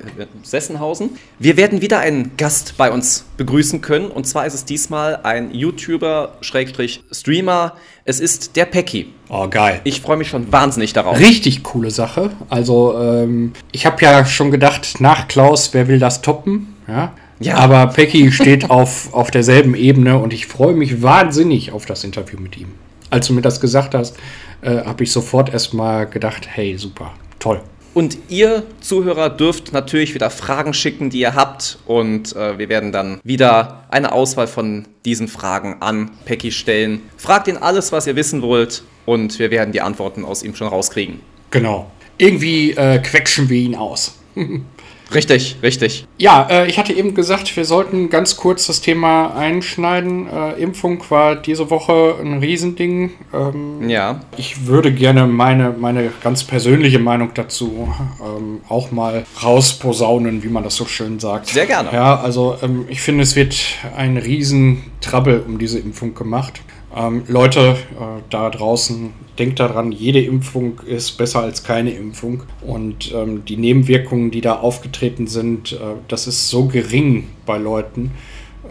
Sessenhausen, 0.43 1.11
wir 1.39 1.55
werden 1.57 1.81
wieder 1.81 1.99
einen 1.99 2.37
Gast 2.37 2.75
bei 2.77 2.91
uns 2.91 3.25
begrüßen 3.37 3.81
können 3.81 4.07
und 4.07 4.27
zwar 4.27 4.45
ist 4.45 4.53
es 4.53 4.65
diesmal 4.65 5.21
ein 5.23 5.51
YouTuber-Streamer, 5.53 7.73
es 8.05 8.19
ist 8.19 8.55
der 8.55 8.65
Pecky. 8.65 9.13
Oh, 9.29 9.47
geil. 9.47 9.81
Ich 9.83 10.01
freue 10.01 10.17
mich 10.17 10.29
schon 10.29 10.51
wahnsinnig 10.51 10.93
darauf. 10.93 11.17
Richtig 11.17 11.63
coole 11.63 11.89
Sache. 11.89 12.29
Also, 12.49 12.95
ähm, 12.99 13.53
ich 13.71 13.87
habe 13.87 14.03
ja 14.03 14.25
schon 14.25 14.51
gedacht, 14.51 14.97
nach 14.99 15.27
Klaus, 15.27 15.73
wer 15.73 15.87
will 15.87 15.97
das 15.97 16.21
toppen? 16.21 16.75
Ja. 16.87 17.15
Ja. 17.39 17.55
Aber 17.55 17.87
Pecky 17.87 18.31
steht 18.31 18.69
auf, 18.69 19.13
auf 19.13 19.31
derselben 19.31 19.75
Ebene 19.75 20.17
und 20.17 20.33
ich 20.33 20.47
freue 20.47 20.73
mich 20.73 21.01
wahnsinnig 21.01 21.71
auf 21.71 21.85
das 21.85 22.03
Interview 22.03 22.39
mit 22.39 22.57
ihm. 22.57 22.69
Als 23.09 23.27
du 23.27 23.33
mir 23.33 23.41
das 23.41 23.59
gesagt 23.59 23.93
hast, 23.93 24.17
äh, 24.61 24.83
habe 24.83 25.03
ich 25.03 25.11
sofort 25.11 25.51
erstmal 25.51 26.07
gedacht, 26.07 26.47
hey, 26.49 26.77
super, 26.77 27.13
toll. 27.39 27.61
Und 27.95 28.17
ihr 28.27 28.63
Zuhörer 28.81 29.29
dürft 29.29 29.71
natürlich 29.71 30.13
wieder 30.15 30.29
Fragen 30.29 30.73
schicken, 30.73 31.09
die 31.09 31.19
ihr 31.19 31.33
habt. 31.33 31.79
Und 31.85 32.35
äh, 32.35 32.57
wir 32.57 32.67
werden 32.67 32.91
dann 32.91 33.21
wieder 33.23 33.85
eine 33.89 34.11
Auswahl 34.11 34.47
von 34.47 34.85
diesen 35.05 35.29
Fragen 35.29 35.77
an 35.79 36.11
Pecky 36.25 36.51
stellen. 36.51 37.03
Fragt 37.15 37.47
ihn 37.47 37.55
alles, 37.55 37.93
was 37.93 38.05
ihr 38.05 38.17
wissen 38.17 38.41
wollt. 38.41 38.83
Und 39.05 39.39
wir 39.39 39.49
werden 39.49 39.71
die 39.71 39.79
Antworten 39.79 40.25
aus 40.25 40.43
ihm 40.43 40.55
schon 40.55 40.67
rauskriegen. 40.67 41.21
Genau. 41.51 41.89
Irgendwie 42.17 42.71
äh, 42.71 42.99
quetschen 42.99 43.47
wir 43.47 43.61
ihn 43.61 43.75
aus. 43.75 44.19
Richtig, 45.13 45.57
richtig. 45.61 46.05
Ja, 46.17 46.47
äh, 46.49 46.67
ich 46.67 46.77
hatte 46.79 46.93
eben 46.93 47.13
gesagt, 47.13 47.55
wir 47.55 47.65
sollten 47.65 48.09
ganz 48.09 48.37
kurz 48.37 48.67
das 48.67 48.81
Thema 48.81 49.35
einschneiden. 49.35 50.27
Äh, 50.27 50.61
Impfung 50.61 51.03
war 51.09 51.35
diese 51.35 51.69
Woche 51.69 52.15
ein 52.21 52.39
Riesending. 52.39 53.11
Ähm, 53.33 53.89
Ja. 53.89 54.21
Ich 54.37 54.67
würde 54.67 54.91
gerne 54.91 55.27
meine, 55.27 55.75
meine 55.77 56.11
ganz 56.23 56.43
persönliche 56.43 56.99
Meinung 56.99 57.29
dazu 57.33 57.87
ähm, 58.19 58.61
auch 58.67 58.91
mal 58.91 59.25
rausposaunen, 59.43 60.43
wie 60.43 60.49
man 60.49 60.63
das 60.63 60.75
so 60.75 60.85
schön 60.85 61.19
sagt. 61.19 61.47
Sehr 61.47 61.65
gerne. 61.65 61.89
Ja, 61.93 62.19
also 62.19 62.57
ähm, 62.61 62.85
ich 62.89 63.01
finde, 63.01 63.23
es 63.23 63.35
wird 63.35 63.55
ein 63.95 64.17
Riesentrabbel 64.17 65.43
um 65.47 65.59
diese 65.59 65.79
Impfung 65.79 66.15
gemacht. 66.15 66.61
Ähm, 66.95 67.23
Leute 67.27 67.77
äh, 67.99 68.21
da 68.29 68.49
draußen, 68.49 69.13
denkt 69.37 69.59
daran, 69.59 69.91
jede 69.91 70.21
Impfung 70.21 70.79
ist 70.85 71.17
besser 71.17 71.41
als 71.41 71.63
keine 71.63 71.91
Impfung. 71.91 72.43
Und 72.61 73.13
ähm, 73.13 73.43
die 73.45 73.57
Nebenwirkungen, 73.57 74.31
die 74.31 74.41
da 74.41 74.55
aufgetreten 74.55 75.27
sind, 75.27 75.73
äh, 75.73 75.77
das 76.07 76.27
ist 76.27 76.49
so 76.49 76.65
gering 76.65 77.27
bei 77.45 77.57
Leuten. 77.57 78.11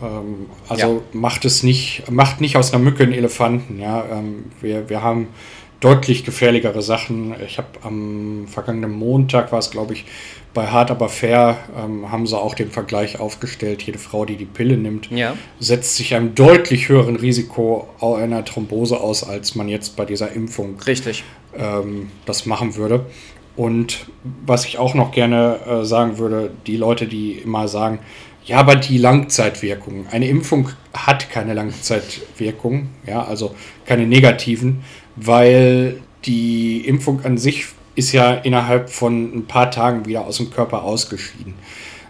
Ähm, 0.00 0.47
also 0.69 1.02
macht 1.12 1.45
es 1.45 1.62
nicht, 1.62 2.11
macht 2.11 2.40
nicht 2.40 2.57
aus 2.57 2.73
einer 2.73 2.83
Mücke 2.83 3.02
einen 3.02 3.12
Elefanten. 3.12 3.78
Ja? 3.78 4.04
Ähm, 4.11 4.47
wir, 4.61 4.88
wir 4.88 5.02
haben 5.02 5.28
deutlich 5.81 6.25
gefährlichere 6.25 6.81
Sachen. 6.81 7.35
Ich 7.47 7.59
habe 7.59 7.69
am 7.83 8.47
vergangenen 8.47 8.93
Montag, 8.93 9.52
war 9.52 9.59
es 9.59 9.71
glaube 9.71 9.93
ich, 9.93 10.07
bei 10.55 10.69
Hard 10.69 10.91
aber 10.91 11.09
fair, 11.09 11.59
ähm, 11.77 12.11
haben 12.11 12.27
sie 12.27 12.39
auch 12.39 12.55
den 12.55 12.71
Vergleich 12.71 13.19
aufgestellt. 13.21 13.83
Jede 13.83 13.99
Frau, 13.99 14.25
die 14.25 14.37
die 14.37 14.45
Pille 14.47 14.77
nimmt, 14.77 15.11
Ja. 15.11 15.37
setzt 15.59 15.97
sich 15.97 16.15
einem 16.15 16.35
deutlich 16.35 16.89
höheren 16.89 17.17
Risiko 17.17 17.89
einer 18.01 18.45
Thrombose 18.45 18.99
aus, 19.01 19.25
als 19.29 19.55
man 19.57 19.69
jetzt 19.69 19.97
bei 19.97 20.05
dieser 20.05 20.33
Impfung 20.33 20.79
Richtig. 20.87 21.25
ähm, 21.59 22.11
das 22.25 22.47
machen 22.47 22.77
würde. 22.77 23.05
Und 23.57 24.07
was 24.47 24.65
ich 24.65 24.79
auch 24.79 24.95
noch 24.95 25.13
gerne 25.13 25.59
äh, 25.67 25.85
sagen 25.85 26.19
würde, 26.19 26.51
die 26.67 26.77
Leute, 26.77 27.07
die 27.07 27.33
immer 27.33 27.69
sagen, 27.69 27.99
ja, 28.45 28.59
aber 28.59 28.77
die 28.77 28.99
Langzeitwirkung. 28.99 30.07
Eine 30.11 30.29
Impfung 30.29 30.69
hat 30.93 31.31
keine 31.31 31.55
Langzeitwirkung, 31.55 32.89
ja, 33.07 33.25
also 33.25 33.55
keine 33.87 34.07
negativen, 34.07 34.83
weil 35.17 35.99
die 36.27 36.81
Impfung 36.87 37.25
an 37.25 37.39
sich 37.39 37.67
ist 37.95 38.13
ja 38.13 38.33
innerhalb 38.35 38.91
von 38.91 39.37
ein 39.37 39.47
paar 39.47 39.71
Tagen 39.71 40.07
wieder 40.07 40.27
aus 40.27 40.39
dem 40.39 40.51
Körper 40.51 40.83
ausgeschieden. 40.83 41.55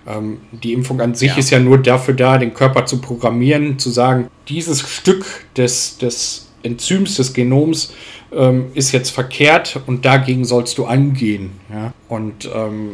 Ähm, 0.06 0.38
die 0.52 0.72
Impfung 0.72 1.00
an 1.00 1.14
sich 1.14 1.30
Ja. 1.30 1.36
ist 1.38 1.50
ja 1.50 1.58
nur 1.58 1.78
dafür 1.78 2.14
da, 2.14 2.38
den 2.38 2.54
Körper 2.54 2.86
zu 2.86 3.00
programmieren, 3.00 3.78
zu 3.78 3.90
sagen, 3.90 4.28
dieses 4.48 4.80
Stück 4.88 5.24
des, 5.56 5.98
des 5.98 6.48
Enzyms, 6.62 7.16
des 7.16 7.32
Genoms 7.32 7.92
ähm, 8.32 8.66
ist 8.74 8.92
jetzt 8.92 9.10
verkehrt 9.10 9.80
und 9.86 10.04
dagegen 10.04 10.44
sollst 10.44 10.78
du 10.78 10.86
angehen. 10.86 11.52
Ja? 11.72 11.92
Und 12.08 12.50
ähm, 12.54 12.90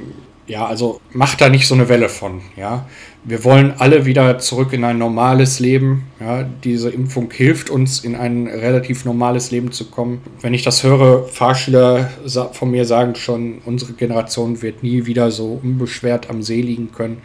ja, 0.46 0.66
also 0.66 1.00
mach 1.12 1.34
da 1.36 1.48
nicht 1.48 1.66
so 1.66 1.74
eine 1.74 1.88
Welle 1.88 2.08
von. 2.08 2.42
Ja? 2.56 2.86
Wir 3.22 3.44
wollen 3.44 3.74
alle 3.78 4.06
wieder 4.06 4.38
zurück 4.38 4.72
in 4.72 4.82
ein 4.82 4.96
normales 4.98 5.60
Leben. 5.60 6.04
Ja? 6.20 6.42
Diese 6.64 6.88
Impfung 6.90 7.30
hilft 7.30 7.68
uns, 7.68 8.00
in 8.02 8.14
ein 8.16 8.46
relativ 8.46 9.04
normales 9.04 9.50
Leben 9.50 9.72
zu 9.72 9.90
kommen. 9.90 10.22
Wenn 10.40 10.54
ich 10.54 10.62
das 10.62 10.82
höre, 10.82 11.24
Fahrschüler 11.28 12.10
von 12.52 12.70
mir 12.70 12.84
sagen 12.86 13.14
schon, 13.14 13.60
unsere 13.66 13.92
Generation 13.92 14.62
wird 14.62 14.82
nie 14.82 15.04
wieder 15.04 15.30
so 15.30 15.60
unbeschwert 15.62 16.30
am 16.30 16.42
See 16.42 16.62
liegen 16.62 16.92
können 16.92 17.18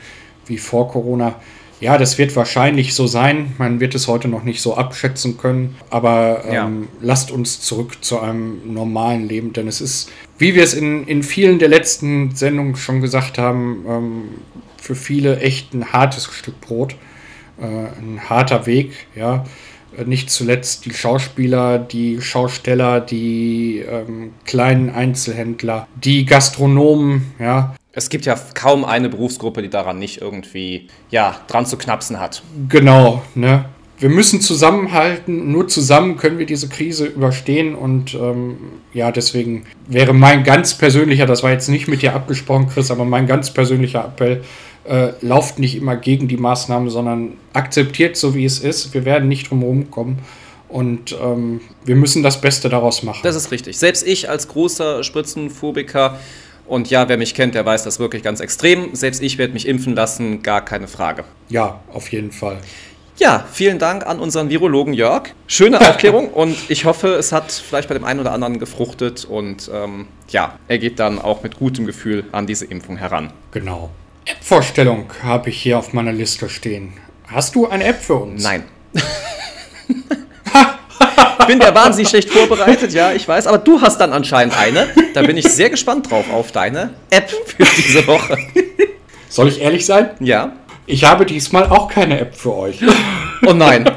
wie 0.47 0.57
vor 0.57 0.89
Corona. 0.89 1.35
Ja, 1.81 1.97
das 1.97 2.17
wird 2.17 2.35
wahrscheinlich 2.35 2.93
so 2.93 3.07
sein. 3.07 3.53
Man 3.57 3.79
wird 3.79 3.95
es 3.95 4.07
heute 4.07 4.27
noch 4.27 4.43
nicht 4.43 4.61
so 4.61 4.75
abschätzen 4.75 5.37
können. 5.37 5.75
Aber 5.89 6.43
ähm, 6.45 6.53
Ja. 6.53 6.71
lasst 7.01 7.31
uns 7.31 7.61
zurück 7.61 7.97
zu 8.03 8.19
einem 8.19 8.73
normalen 8.73 9.27
Leben, 9.27 9.53
denn 9.53 9.67
es 9.67 9.81
ist, 9.81 10.09
wie 10.37 10.55
wir 10.55 10.63
es 10.63 10.73
in, 10.73 11.05
in 11.05 11.23
vielen 11.23 11.59
der 11.59 11.69
letzten 11.69 12.35
Sendungen 12.35 12.75
schon 12.75 13.01
gesagt 13.01 13.37
haben, 13.37 13.85
ähm, 13.87 14.21
für 14.85 14.95
viele 14.95 15.39
echt 15.39 15.73
ein 15.73 15.91
hartes 15.91 16.25
Stück 16.31 16.61
Brot. 16.61 16.95
Äh, 17.59 17.65
ein 17.65 18.21
harter 18.29 18.65
Weg, 18.65 19.07
ja. 19.15 19.45
Äh, 19.97 20.03
Nicht 20.03 20.29
zuletzt 20.29 20.85
die 20.85 20.93
Schauspieler, 20.93 21.79
die 21.79 22.21
Schausteller, 22.21 23.01
die 23.01 23.79
ähm, 23.79 24.33
kleinen 24.45 24.89
Einzelhändler, 24.89 25.87
die 25.95 26.25
Gastronomen, 26.25 27.33
ja. 27.39 27.75
Es 27.93 28.09
gibt 28.09 28.25
ja 28.25 28.35
kaum 28.53 28.83
eine 28.83 29.07
Berufsgruppe, 29.07 29.61
die 29.61 29.69
daran 29.69 29.97
nicht 29.99 30.21
irgendwie, 30.21 30.87
ja, 31.09 31.39
dran 31.47 31.65
zu 31.65 31.77
knapsen 31.77 32.19
hat. 32.19 32.43
Genau, 32.67 33.23
ne? 33.35 33.65
Wir 33.97 34.09
müssen 34.09 34.41
zusammenhalten, 34.41 35.53
nur 35.53 35.69
zusammen 35.69 36.17
können 36.17 36.37
wir 36.37 36.45
diese 36.45 36.67
Krise 36.67 37.05
überstehen 37.05 37.73
und 37.73 38.13
ähm, 38.13 38.57
ja, 38.93 39.13
deswegen 39.13 39.63
wäre 39.87 40.13
mein 40.13 40.43
ganz 40.43 40.77
persönlicher, 40.77 41.25
das 41.25 41.43
war 41.43 41.51
jetzt 41.51 41.69
nicht 41.69 41.87
mit 41.87 42.01
dir 42.01 42.13
abgesprochen, 42.13 42.67
Chris, 42.67 42.91
aber 42.91 43.05
mein 43.05 43.25
ganz 43.25 43.53
persönlicher 43.53 44.03
Appell, 44.03 44.43
äh, 44.87 45.13
lauft 45.21 45.59
nicht 45.59 45.75
immer 45.75 45.95
gegen 45.95 46.27
die 46.27 46.37
Maßnahmen, 46.37 46.89
sondern 46.89 47.33
akzeptiert 47.53 48.17
so, 48.17 48.35
wie 48.35 48.45
es 48.45 48.59
ist. 48.59 48.93
Wir 48.93 49.05
werden 49.05 49.27
nicht 49.27 49.49
drum 49.49 49.63
rumkommen 49.63 50.19
und 50.69 51.15
ähm, 51.21 51.61
wir 51.83 51.95
müssen 51.95 52.23
das 52.23 52.41
Beste 52.41 52.69
daraus 52.69 53.03
machen. 53.03 53.21
Das 53.23 53.35
ist 53.35 53.51
richtig. 53.51 53.77
Selbst 53.77 54.05
ich 54.05 54.29
als 54.29 54.47
großer 54.47 55.03
Spritzenphobiker 55.03 56.19
und 56.67 56.89
ja, 56.89 57.07
wer 57.09 57.17
mich 57.17 57.35
kennt, 57.35 57.55
der 57.55 57.65
weiß 57.65 57.83
das 57.83 57.99
wirklich 57.99 58.23
ganz 58.23 58.39
extrem. 58.39 58.95
Selbst 58.95 59.21
ich 59.21 59.37
werde 59.37 59.53
mich 59.53 59.67
impfen 59.67 59.95
lassen, 59.95 60.41
gar 60.41 60.63
keine 60.63 60.87
Frage. 60.87 61.23
ja, 61.49 61.79
auf 61.93 62.11
jeden 62.11 62.31
Fall. 62.31 62.57
Ja, 63.17 63.45
vielen 63.49 63.79
Dank 63.79 64.05
an 64.05 64.19
unseren 64.19 64.49
Virologen 64.49 64.93
Jörg. 64.93 65.29
Schöne 65.47 65.79
Aufklärung 65.79 66.27
und 66.33 66.57
ich 66.67 66.83
hoffe, 66.83 67.13
es 67.13 67.31
hat 67.31 67.49
vielleicht 67.49 67.87
bei 67.87 67.93
dem 67.93 68.03
einen 68.03 68.19
oder 68.19 68.33
anderen 68.33 68.59
gefruchtet 68.59 69.23
und 69.23 69.71
ähm, 69.73 70.07
ja, 70.27 70.59
er 70.67 70.79
geht 70.79 70.99
dann 70.99 71.19
auch 71.19 71.41
mit 71.41 71.57
gutem 71.57 71.85
Gefühl 71.85 72.25
an 72.33 72.45
diese 72.45 72.65
Impfung 72.65 72.97
heran. 72.97 73.31
Genau. 73.51 73.89
App-Vorstellung 74.25 75.05
habe 75.21 75.51
ich 75.51 75.61
hier 75.61 75.77
auf 75.77 75.93
meiner 75.93 76.11
Liste 76.11 76.49
stehen. 76.49 76.93
Hast 77.27 77.53
du 77.53 77.67
eine 77.67 77.83
App 77.83 78.01
für 78.01 78.15
uns? 78.15 78.43
Nein. 78.43 78.63
ich 78.93 79.03
bin 81.47 81.61
ja 81.61 81.75
wahnsinnig 81.75 82.09
schlecht 82.09 82.31
vorbereitet, 82.31 82.91
ja, 82.91 83.13
ich 83.13 83.27
weiß, 83.27 83.45
aber 83.45 83.59
du 83.59 83.79
hast 83.81 83.99
dann 83.99 84.13
anscheinend 84.13 84.57
eine. 84.57 84.87
Da 85.13 85.21
bin 85.21 85.37
ich 85.37 85.47
sehr 85.47 85.69
gespannt 85.69 86.09
drauf 86.09 86.25
auf 86.33 86.51
deine 86.51 86.95
App 87.11 87.29
für 87.29 87.67
diese 87.77 88.07
Woche. 88.07 88.39
Soll 89.29 89.47
ich 89.47 89.61
ehrlich 89.61 89.85
sein? 89.85 90.09
Ja. 90.19 90.53
Ich 90.87 91.03
habe 91.03 91.27
diesmal 91.27 91.65
auch 91.65 91.87
keine 91.87 92.19
App 92.19 92.35
für 92.35 92.55
euch. 92.55 92.79
Oh 93.45 93.53
nein. 93.53 93.85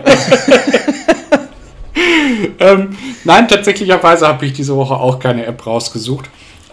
ähm, 2.60 2.98
nein, 3.24 3.48
tatsächlicherweise 3.48 4.28
habe 4.28 4.44
ich 4.44 4.52
diese 4.52 4.76
Woche 4.76 4.94
auch 4.94 5.18
keine 5.18 5.46
App 5.46 5.66
rausgesucht. 5.66 6.28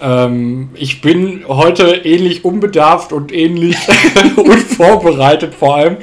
Ähm, 0.05 0.69
ich 0.75 1.01
bin 1.01 1.45
heute 1.47 1.87
ähnlich 2.03 2.45
unbedarft 2.45 3.11
und 3.11 3.33
ähnlich 3.33 3.75
unvorbereitet 4.37 5.55
vor 5.55 5.77
allem 5.77 5.97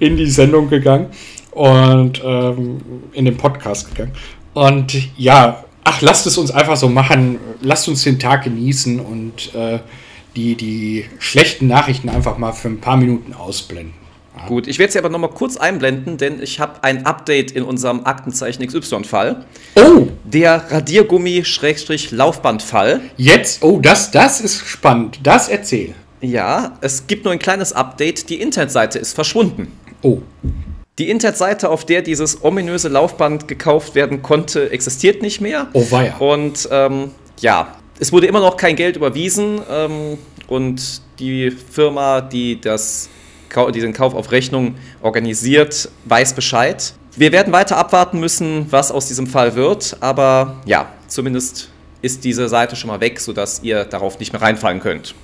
in 0.00 0.16
die 0.16 0.26
Sendung 0.26 0.68
gegangen 0.68 1.06
und 1.52 2.20
ähm, 2.24 2.80
in 3.12 3.24
den 3.24 3.36
Podcast 3.36 3.90
gegangen. 3.90 4.12
Und 4.54 4.96
ja, 5.16 5.64
ach, 5.84 6.00
lasst 6.00 6.26
es 6.26 6.36
uns 6.36 6.50
einfach 6.50 6.76
so 6.76 6.88
machen. 6.88 7.38
Lasst 7.60 7.86
uns 7.86 8.02
den 8.02 8.18
Tag 8.18 8.42
genießen 8.42 8.98
und 8.98 9.54
äh, 9.54 9.78
die, 10.34 10.56
die 10.56 11.04
schlechten 11.20 11.68
Nachrichten 11.68 12.08
einfach 12.08 12.38
mal 12.38 12.52
für 12.52 12.68
ein 12.68 12.80
paar 12.80 12.96
Minuten 12.96 13.34
ausblenden. 13.34 14.03
Gut, 14.48 14.66
ich 14.66 14.78
werde 14.78 14.92
sie 14.92 14.98
aber 14.98 15.08
nochmal 15.08 15.30
kurz 15.30 15.56
einblenden, 15.56 16.18
denn 16.18 16.42
ich 16.42 16.60
habe 16.60 16.82
ein 16.82 17.06
Update 17.06 17.52
in 17.52 17.62
unserem 17.62 18.04
Aktenzeichen 18.04 18.66
XY-Fall. 18.66 19.44
Oh, 19.76 20.08
Der 20.24 20.64
Radiergummi-Laufbandfall. 20.70 23.00
jetzt, 23.16 23.62
oh, 23.62 23.78
das, 23.80 24.10
das 24.10 24.40
ist 24.40 24.66
spannend. 24.66 25.20
Das 25.22 25.48
erzähl. 25.48 25.94
Ja, 26.20 26.76
es 26.80 27.06
gibt 27.06 27.24
nur 27.24 27.32
ein 27.32 27.38
kleines 27.38 27.72
Update. 27.72 28.28
Die 28.30 28.40
Internetseite 28.40 28.98
ist 28.98 29.12
verschwunden. 29.14 29.70
Oh, 30.02 30.18
Die 30.98 31.10
Internetseite, 31.10 31.70
auf 31.70 31.84
der 31.86 32.02
dieses 32.02 32.42
ominöse 32.44 32.88
Laufband 32.88 33.48
gekauft 33.48 33.94
werden 33.94 34.22
konnte, 34.22 34.70
existiert 34.70 35.22
nicht 35.22 35.40
mehr. 35.40 35.68
Oh 35.72 35.86
weia. 35.90 36.16
Und 36.18 36.68
ähm, 36.70 37.10
ja, 37.40 37.76
es 37.98 38.12
wurde 38.12 38.26
immer 38.26 38.40
noch 38.40 38.56
kein 38.56 38.76
Geld 38.76 38.96
überwiesen 38.96 39.60
ähm, 39.70 40.18
und 40.46 41.00
die 41.18 41.50
Firma, 41.50 42.20
die 42.20 42.60
das, 42.60 43.08
diesen 43.72 43.92
Kauf 43.92 44.14
auf 44.14 44.32
Rechnung 44.32 44.74
organisiert, 45.02 45.88
weiß 46.04 46.34
Bescheid. 46.34 46.94
Wir 47.16 47.32
werden 47.32 47.52
weiter 47.52 47.76
abwarten 47.76 48.18
müssen, 48.18 48.66
was 48.70 48.90
aus 48.90 49.06
diesem 49.06 49.26
Fall 49.26 49.54
wird, 49.54 49.96
aber 50.00 50.56
ja, 50.66 50.88
zumindest 51.06 51.70
ist 52.02 52.24
diese 52.24 52.48
Seite 52.48 52.76
schon 52.76 52.88
mal 52.88 53.00
weg, 53.00 53.20
sodass 53.20 53.62
ihr 53.62 53.84
darauf 53.84 54.18
nicht 54.18 54.32
mehr 54.32 54.42
reinfallen 54.42 54.80
könnt. 54.80 55.14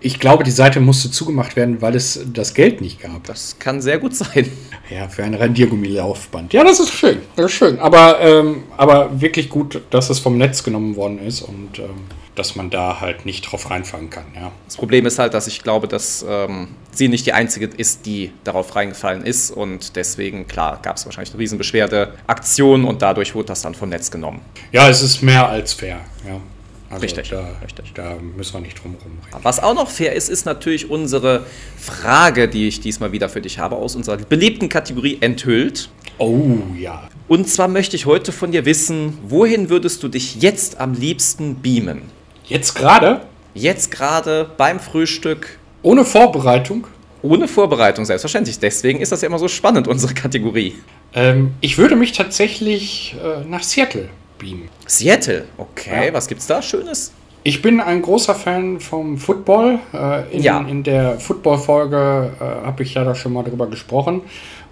Ich 0.00 0.20
glaube, 0.20 0.44
die 0.44 0.50
Seite 0.50 0.80
musste 0.80 1.10
zugemacht 1.10 1.56
werden, 1.56 1.80
weil 1.80 1.96
es 1.96 2.20
das 2.32 2.54
Geld 2.54 2.80
nicht 2.80 3.00
gab. 3.00 3.24
Das 3.24 3.58
kann 3.58 3.80
sehr 3.80 3.98
gut 3.98 4.14
sein. 4.14 4.50
Ja, 4.90 5.08
für 5.08 5.24
ein 5.24 5.34
Rendiergummilaufband. 5.34 6.52
Ja, 6.52 6.62
das 6.62 6.78
ist 6.80 6.92
schön. 6.92 7.18
Das 7.34 7.46
ist 7.46 7.52
schön. 7.52 7.78
Aber, 7.80 8.20
ähm, 8.20 8.64
aber 8.76 9.20
wirklich 9.20 9.48
gut, 9.48 9.82
dass 9.90 10.10
es 10.10 10.18
vom 10.18 10.38
Netz 10.38 10.62
genommen 10.62 10.96
worden 10.96 11.18
ist 11.18 11.42
und 11.42 11.78
ähm, 11.78 12.04
dass 12.36 12.54
man 12.54 12.70
da 12.70 13.00
halt 13.00 13.26
nicht 13.26 13.50
drauf 13.50 13.70
reinfangen 13.70 14.10
kann. 14.10 14.26
Ja. 14.34 14.52
Das 14.66 14.76
Problem 14.76 15.06
ist 15.06 15.18
halt, 15.18 15.34
dass 15.34 15.46
ich 15.46 15.62
glaube, 15.62 15.88
dass 15.88 16.24
ähm, 16.28 16.68
sie 16.92 17.08
nicht 17.08 17.26
die 17.26 17.32
einzige 17.32 17.66
ist, 17.66 18.06
die 18.06 18.30
darauf 18.44 18.76
reingefallen 18.76 19.24
ist. 19.24 19.50
Und 19.50 19.96
deswegen, 19.96 20.46
klar, 20.46 20.78
gab 20.82 20.96
es 20.96 21.06
wahrscheinlich 21.06 21.30
eine 21.32 21.40
Riesenbeschwerde, 21.40 22.12
Aktion 22.26 22.84
und 22.84 23.02
dadurch 23.02 23.34
wurde 23.34 23.46
das 23.46 23.62
dann 23.62 23.74
vom 23.74 23.88
Netz 23.88 24.10
genommen. 24.10 24.40
ja, 24.70 24.88
es 24.88 25.02
ist 25.02 25.22
mehr 25.22 25.48
als 25.48 25.72
fair. 25.72 26.00
Ja. 26.26 26.40
Also 26.88 27.02
Richtig, 27.02 27.30
Da, 27.30 27.44
richtig. 27.62 27.92
da 27.94 28.14
müssen 28.36 28.54
wir 28.54 28.60
nicht 28.60 28.82
drum 28.82 28.94
rumreden. 28.94 29.40
Was 29.42 29.60
auch 29.62 29.74
noch 29.74 29.90
fair 29.90 30.12
ist, 30.14 30.28
ist 30.28 30.46
natürlich 30.46 30.88
unsere 30.90 31.44
Frage, 31.78 32.48
die 32.48 32.68
ich 32.68 32.80
diesmal 32.80 33.12
wieder 33.12 33.28
für 33.28 33.40
dich 33.40 33.58
habe, 33.58 33.76
aus 33.76 33.96
unserer 33.96 34.16
beliebten 34.18 34.68
Kategorie 34.68 35.18
enthüllt. 35.20 35.90
Oh 36.18 36.58
ja. 36.78 37.08
Und 37.28 37.48
zwar 37.48 37.68
möchte 37.68 37.96
ich 37.96 38.06
heute 38.06 38.30
von 38.32 38.52
dir 38.52 38.64
wissen, 38.64 39.18
wohin 39.26 39.68
würdest 39.68 40.02
du 40.02 40.08
dich 40.08 40.40
jetzt 40.40 40.78
am 40.80 40.94
liebsten 40.94 41.56
beamen? 41.56 42.02
Jetzt 42.44 42.74
gerade, 42.74 43.22
Jetzt 43.54 43.90
gerade 43.90 44.48
beim 44.56 44.78
Frühstück, 44.78 45.58
ohne 45.82 46.04
Vorbereitung, 46.04 46.86
ohne 47.22 47.48
Vorbereitung, 47.48 48.04
selbstverständlich. 48.04 48.58
Deswegen 48.58 49.00
ist 49.00 49.10
das 49.12 49.22
ja 49.22 49.28
immer 49.28 49.38
so 49.38 49.48
spannend, 49.48 49.88
unsere 49.88 50.14
Kategorie. 50.14 50.74
ähm, 51.14 51.52
ich 51.62 51.78
würde 51.78 51.96
mich 51.96 52.12
tatsächlich 52.12 53.16
äh, 53.22 53.44
nach 53.48 53.62
Seattle 53.62 54.08
beamen. 54.38 54.68
Seattle, 54.86 55.44
okay, 55.58 56.06
Ja. 56.08 56.12
was 56.12 56.26
gibt's 56.28 56.46
da 56.46 56.60
Schönes? 56.62 57.12
Ich 57.42 57.62
bin 57.62 57.80
ein 57.80 58.02
großer 58.02 58.34
Fan 58.34 58.80
vom 58.80 59.18
Football. 59.18 59.78
Äh, 59.92 60.36
in, 60.36 60.42
Ja. 60.42 60.60
in 60.60 60.82
der 60.82 61.20
Football-Folge 61.20 62.32
äh, 62.40 62.66
habe 62.66 62.82
ich 62.82 62.94
ja 62.94 63.04
da 63.04 63.14
schon 63.14 63.32
mal 63.32 63.44
drüber 63.44 63.66
gesprochen. 63.68 64.22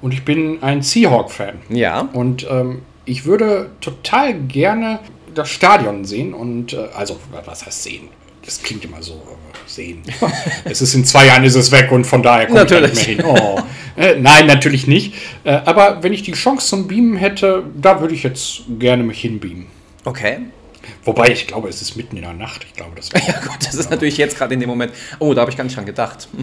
Und 0.03 0.13
ich 0.13 0.25
bin 0.25 0.63
ein 0.63 0.83
Seahawk-Fan. 0.83 1.61
Ja, 1.69 2.09
Und 2.13 2.47
ähm, 2.51 2.83
ich 3.05 3.25
würde 3.27 3.71
total 3.81 4.35
gerne 4.35 4.99
das 5.35 5.51
Stadion 5.51 6.05
sehen. 6.05 6.35
Und 6.35 6.73
äh, 6.73 6.89
also, 6.97 7.17
was 7.45 7.65
heißt 7.65 7.83
sehen? 7.85 8.09
Das 8.45 8.63
klingt 8.63 8.85
immer 8.85 9.03
so, 9.03 9.15
äh, 9.15 9.57
sehen. 9.67 10.03
es 10.65 10.83
ist 10.83 10.95
in 10.95 11.05
zwei 11.05 11.27
Jahren 11.27 11.45
ist 11.45 11.55
es 11.55 11.73
weg 11.73 11.91
und 11.93 12.05
von 12.05 12.23
daher 12.23 12.47
komme 12.47 12.63
ich 12.63 12.69
da 12.69 12.81
nicht 12.81 12.95
Natürlich. 12.95 13.19
mehr 13.19 13.35
hin. 13.35 13.43
Oh. 13.57 13.61
Äh, 13.97 14.17
nein, 14.19 14.47
natürlich 14.47 14.87
nicht. 14.87 15.15
Äh, 15.45 15.61
aber 15.65 16.03
wenn 16.03 16.13
ich 16.13 16.23
die 16.23 16.33
Chance 16.33 16.67
zum 16.67 16.89
Beamen 16.89 17.17
hätte, 17.17 17.65
da 17.75 18.01
würde 18.01 18.15
ich 18.15 18.23
jetzt 18.23 18.63
gerne 18.79 19.03
mich 19.03 19.21
hinbeamen. 19.21 19.67
okay. 20.05 20.39
Wobei 21.05 21.29
ich 21.29 21.47
glaube, 21.47 21.69
es 21.69 21.81
ist 21.83 21.97
mitten 21.97 22.17
in 22.17 22.23
der 22.23 22.33
Nacht. 22.33 22.65
Ich 22.65 22.75
glaube, 22.75 22.93
das 22.97 23.09
Ja 23.27 23.41
gut, 23.41 23.59
das 23.61 23.75
ist 23.75 23.91
natürlich 23.91 24.17
jetzt 24.17 24.37
gerade 24.37 24.55
in 24.55 24.61
dem 24.61 24.69
Moment. 24.69 24.93
Oh, 25.19 25.33
da 25.35 25.43
habe 25.43 25.51
ich 25.51 25.57
gar 25.57 25.65
nicht 25.65 25.77
dran 25.77 25.87
gedacht. 25.87 26.29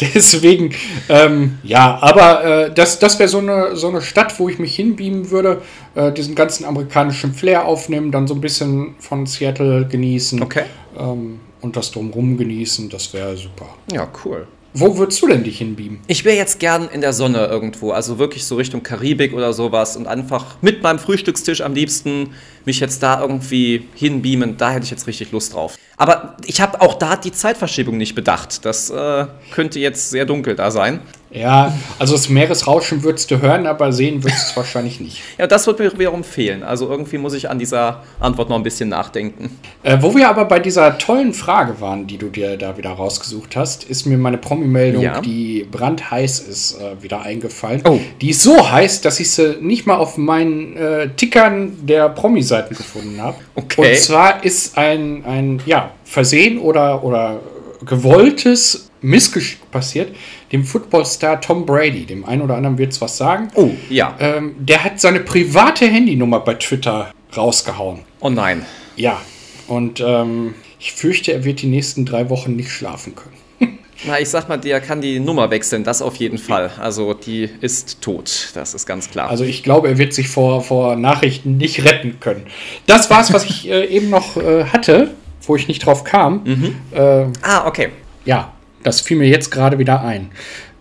Deswegen, 0.14 0.74
ähm, 1.08 1.58
ja, 1.62 1.98
aber 2.00 2.44
äh, 2.44 2.74
das, 2.74 2.98
das 2.98 3.18
wäre 3.18 3.28
so 3.28 3.38
eine, 3.38 3.76
so 3.76 3.88
eine 3.88 4.00
Stadt, 4.00 4.38
wo 4.38 4.48
ich 4.48 4.58
mich 4.58 4.74
hinbeamen 4.76 5.30
würde, 5.30 5.62
äh, 5.94 6.12
diesen 6.12 6.34
ganzen 6.34 6.64
amerikanischen 6.64 7.34
Flair 7.34 7.66
aufnehmen, 7.66 8.10
dann 8.10 8.26
so 8.26 8.34
ein 8.34 8.40
bisschen 8.40 8.94
von 8.98 9.26
Seattle 9.26 9.86
genießen 9.86 10.42
Okay. 10.42 10.64
ähm, 10.98 11.40
und 11.60 11.76
das 11.76 11.90
drumrum 11.90 12.38
genießen, 12.38 12.88
das 12.88 13.12
wäre 13.12 13.36
super. 13.36 13.66
Ja, 13.92 14.08
cool. 14.24 14.46
Wo 14.72 14.96
würdest 14.96 15.20
du 15.20 15.26
denn 15.26 15.42
dich 15.42 15.58
hinbeamen? 15.58 15.98
Ich 16.06 16.24
wäre 16.24 16.36
jetzt 16.36 16.60
gern 16.60 16.88
in 16.88 17.00
der 17.00 17.12
Sonne 17.12 17.46
irgendwo, 17.46 17.90
also 17.90 18.20
wirklich 18.20 18.44
so 18.44 18.54
Richtung 18.54 18.84
Karibik 18.84 19.32
oder 19.32 19.52
sowas 19.52 19.96
und 19.96 20.06
einfach 20.06 20.56
mit 20.60 20.80
meinem 20.82 21.00
Frühstückstisch 21.00 21.60
am 21.60 21.74
liebsten 21.74 22.34
mich 22.64 22.78
jetzt 22.78 23.02
da 23.02 23.20
irgendwie 23.20 23.88
hinbeamen. 23.96 24.58
Da 24.58 24.70
hätte 24.70 24.84
ich 24.84 24.90
jetzt 24.92 25.08
richtig 25.08 25.32
Lust 25.32 25.54
drauf. 25.54 25.76
Aber 25.96 26.36
ich 26.46 26.60
habe 26.60 26.80
auch 26.80 26.94
da 26.94 27.16
die 27.16 27.32
Zeitverschiebung 27.32 27.96
nicht 27.96 28.14
bedacht. 28.14 28.64
Das 28.64 28.90
äh, 28.90 29.26
könnte 29.50 29.80
jetzt 29.80 30.10
sehr 30.10 30.24
dunkel 30.24 30.54
da 30.54 30.70
sein. 30.70 31.00
Ja, 31.32 31.72
also 31.98 32.14
das 32.14 32.28
Meeresrauschen 32.28 33.04
würdest 33.04 33.30
du 33.30 33.40
hören, 33.40 33.66
aber 33.66 33.92
sehen 33.92 34.24
würdest 34.24 34.46
du 34.46 34.50
es 34.50 34.56
wahrscheinlich 34.56 34.98
nicht. 35.00 35.22
Ja, 35.38 35.46
das 35.46 35.66
wird 35.66 35.78
mir 35.78 35.92
wiederum 35.96 36.24
fehlen. 36.24 36.62
Also 36.64 36.88
irgendwie 36.90 37.18
muss 37.18 37.34
ich 37.34 37.48
an 37.48 37.58
dieser 37.58 38.02
Antwort 38.18 38.48
noch 38.48 38.56
ein 38.56 38.64
bisschen 38.64 38.88
nachdenken. 38.88 39.56
Äh, 39.84 39.98
wo 40.00 40.14
wir 40.16 40.28
aber 40.28 40.44
bei 40.44 40.58
dieser 40.58 40.98
tollen 40.98 41.32
Frage 41.32 41.80
waren, 41.80 42.06
die 42.08 42.18
du 42.18 42.28
dir 42.28 42.56
da 42.56 42.76
wieder 42.76 42.90
rausgesucht 42.90 43.54
hast, 43.54 43.84
ist 43.84 44.06
mir 44.06 44.18
meine 44.18 44.38
Promi-Meldung, 44.38 45.02
Ja. 45.02 45.20
die 45.20 45.66
brandheiß 45.70 46.40
ist, 46.40 46.80
äh, 46.80 47.00
wieder 47.02 47.22
eingefallen. 47.22 47.82
Oh. 47.88 48.00
Die 48.20 48.30
ist 48.30 48.42
so 48.42 48.70
heiß, 48.70 49.00
dass 49.00 49.20
ich 49.20 49.30
sie 49.30 49.56
nicht 49.60 49.86
mal 49.86 49.96
auf 49.96 50.16
meinen 50.16 50.76
äh, 50.76 51.10
Tickern 51.10 51.72
der 51.86 52.08
Promi-Seiten 52.08 52.74
gefunden 52.74 53.22
habe. 53.22 53.36
Okay. 53.54 53.92
Und 53.92 53.98
zwar 53.98 54.44
ist 54.44 54.76
ein, 54.76 55.24
ein 55.24 55.62
ja, 55.64 55.90
Versehen 56.04 56.58
oder, 56.58 57.04
oder 57.04 57.38
gewolltes 57.86 58.89
Missgeschick 59.02 59.70
passiert, 59.70 60.14
dem 60.52 60.64
Footballstar 60.64 61.40
Tom 61.40 61.66
Brady. 61.66 62.04
Dem 62.06 62.24
einen 62.24 62.42
oder 62.42 62.56
anderen 62.56 62.78
wird 62.78 62.92
es 62.92 63.00
was 63.00 63.16
sagen. 63.16 63.48
Oh, 63.54 63.70
ja. 63.88 64.14
Ähm, 64.20 64.54
der 64.58 64.84
hat 64.84 65.00
seine 65.00 65.20
private 65.20 65.86
Handynummer 65.86 66.40
bei 66.40 66.54
Twitter 66.54 67.12
rausgehauen. 67.36 68.00
Oh 68.20 68.30
nein. 68.30 68.64
Ja, 68.96 69.20
und 69.68 70.00
ähm, 70.00 70.54
ich 70.78 70.92
fürchte, 70.92 71.32
er 71.32 71.44
wird 71.44 71.62
die 71.62 71.68
nächsten 71.68 72.04
drei 72.04 72.28
Wochen 72.28 72.56
nicht 72.56 72.70
schlafen 72.70 73.14
können. 73.14 73.78
Na, 74.04 74.18
ich 74.18 74.28
sag 74.28 74.48
mal, 74.48 74.56
der 74.56 74.80
kann 74.80 75.00
die 75.00 75.20
Nummer 75.20 75.50
wechseln, 75.50 75.84
das 75.84 76.02
auf 76.02 76.16
jeden 76.16 76.38
Fall. 76.38 76.70
Also 76.80 77.14
die 77.14 77.48
ist 77.60 78.00
tot, 78.00 78.50
das 78.54 78.74
ist 78.74 78.86
ganz 78.86 79.10
klar. 79.10 79.30
Also 79.30 79.44
ich 79.44 79.62
glaube, 79.62 79.88
er 79.88 79.98
wird 79.98 80.12
sich 80.12 80.28
vor, 80.28 80.62
vor 80.62 80.96
Nachrichten 80.96 81.56
nicht 81.56 81.84
retten 81.84 82.18
können. 82.20 82.46
Das 82.86 83.10
war's, 83.10 83.32
was 83.32 83.44
ich 83.44 83.68
äh, 83.70 83.86
eben 83.86 84.10
noch 84.10 84.36
äh, 84.36 84.64
hatte, 84.64 85.14
wo 85.46 85.54
ich 85.56 85.68
nicht 85.68 85.86
drauf 85.86 86.04
kam. 86.04 86.44
Äh, 86.92 87.26
ah, 87.42 87.66
okay. 87.66 87.90
ja, 88.24 88.52
das 88.82 89.00
fiel 89.00 89.16
mir 89.16 89.28
jetzt 89.28 89.50
gerade 89.50 89.78
wieder 89.78 90.02
ein. 90.02 90.30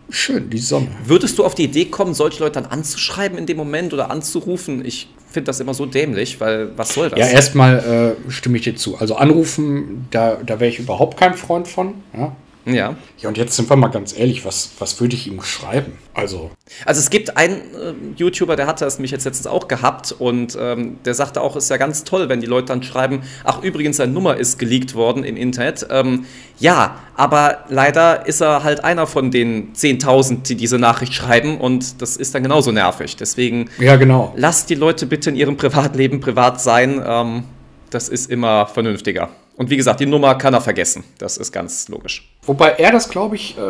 Schön, 0.10 0.50
die 0.50 0.58
Sonne. 0.58 0.88
Würdest 1.06 1.38
du 1.38 1.46
auf 1.46 1.54
die 1.54 1.66
Idee 1.66 1.86
kommen, 1.86 2.14
solche 2.14 2.40
Leute 2.40 2.62
dann 2.62 2.72
anzuschreiben 2.72 3.38
in 3.38 3.46
dem 3.46 3.58
Moment 3.58 3.94
oder 3.94 4.10
anzurufen? 4.10 4.84
Ich 4.84 5.08
finde 5.30 5.46
das 5.46 5.60
immer 5.60 5.76
so 5.76 5.86
dämlich, 5.86 6.42
weil 6.42 6.76
was 6.78 6.94
soll 6.96 7.10
das? 7.10 7.20
Ja, 7.20 7.28
erstmal 7.28 8.18
äh, 8.28 8.32
stimme 8.32 8.58
ich 8.58 8.64
dir 8.64 8.76
zu. 8.76 8.98
Also 8.98 9.16
anrufen, 9.16 10.08
da, 10.10 10.38
da 10.44 10.60
wäre 10.60 10.72
ich 10.72 10.80
überhaupt 10.80 11.18
kein 11.18 11.36
Freund 11.36 11.68
von. 11.68 11.94
Ja. 12.18 12.36
Ja. 12.74 12.96
ja, 13.18 13.30
und 13.30 13.38
jetzt 13.38 13.56
sind 13.56 13.70
wir 13.70 13.76
mal 13.76 13.88
ganz 13.88 14.18
ehrlich, 14.18 14.46
was, 14.46 14.72
was 14.80 15.00
würde 15.00 15.16
ich 15.16 15.28
ihm 15.28 15.42
schreiben? 15.42 15.94
Also, 16.14 16.52
Also 16.86 17.00
es 17.00 17.10
gibt 17.10 17.38
einen 17.38 17.56
äh, 17.56 17.94
YouTuber, 18.18 18.56
der 18.56 18.68
hatte 18.68 18.86
es 18.86 19.00
mich 19.00 19.12
jetzt 19.12 19.26
letztens 19.26 19.48
auch 19.48 19.68
gehabt 19.68 20.12
und 20.12 20.58
ähm, 20.60 20.98
der 21.06 21.14
sagte 21.14 21.42
auch, 21.42 21.56
es 21.56 21.66
ist 21.66 21.70
ja 21.70 21.78
ganz 21.78 22.04
toll, 22.04 22.30
wenn 22.30 22.42
die 22.42 22.48
Leute 22.48 22.68
dann 22.68 22.84
schreiben, 22.84 23.22
ach 23.44 23.62
übrigens, 23.62 23.98
seine 23.98 24.12
Nummer 24.12 24.38
ist 24.38 24.60
geleakt 24.60 24.96
worden 24.96 25.24
im 25.24 25.38
Internet. 25.38 25.88
Ähm, 25.90 26.26
ja, 26.60 27.00
aber 27.16 27.66
leider 27.70 28.28
ist 28.28 28.42
er 28.42 28.64
halt 28.64 28.84
einer 28.84 29.08
von 29.08 29.32
den 29.32 29.74
10.000, 29.74 30.44
die 30.44 30.56
diese 30.56 30.78
Nachricht 30.78 31.14
schreiben 31.14 31.60
und 31.60 32.02
das 32.02 32.18
ist 32.18 32.36
dann 32.36 32.44
genauso 32.44 32.72
nervig. 32.72 33.16
Deswegen 33.16 33.70
ja, 33.80 33.96
genau. 33.96 34.34
lasst 34.36 34.70
die 34.70 34.76
Leute 34.76 35.06
bitte 35.06 35.30
in 35.30 35.36
ihrem 35.36 35.58
Privatleben 35.58 36.20
privat 36.20 36.62
sein. 36.62 37.02
Ähm, 37.06 37.44
das 37.90 38.10
ist 38.10 38.30
immer 38.30 38.68
vernünftiger. 38.68 39.30
Und 39.60 39.70
wie 39.70 39.76
gesagt, 39.76 40.00
die 40.00 40.06
Nummer 40.06 40.36
kann 40.36 40.54
er 40.54 40.62
vergessen. 40.62 41.04
Das 41.18 41.36
ist 41.36 41.52
ganz 41.52 41.90
logisch. 41.90 42.30
Wobei 42.44 42.70
er 42.70 42.94
das, 42.94 43.10
glaube 43.10 43.36
ich, 43.36 43.58
äh, 43.58 43.62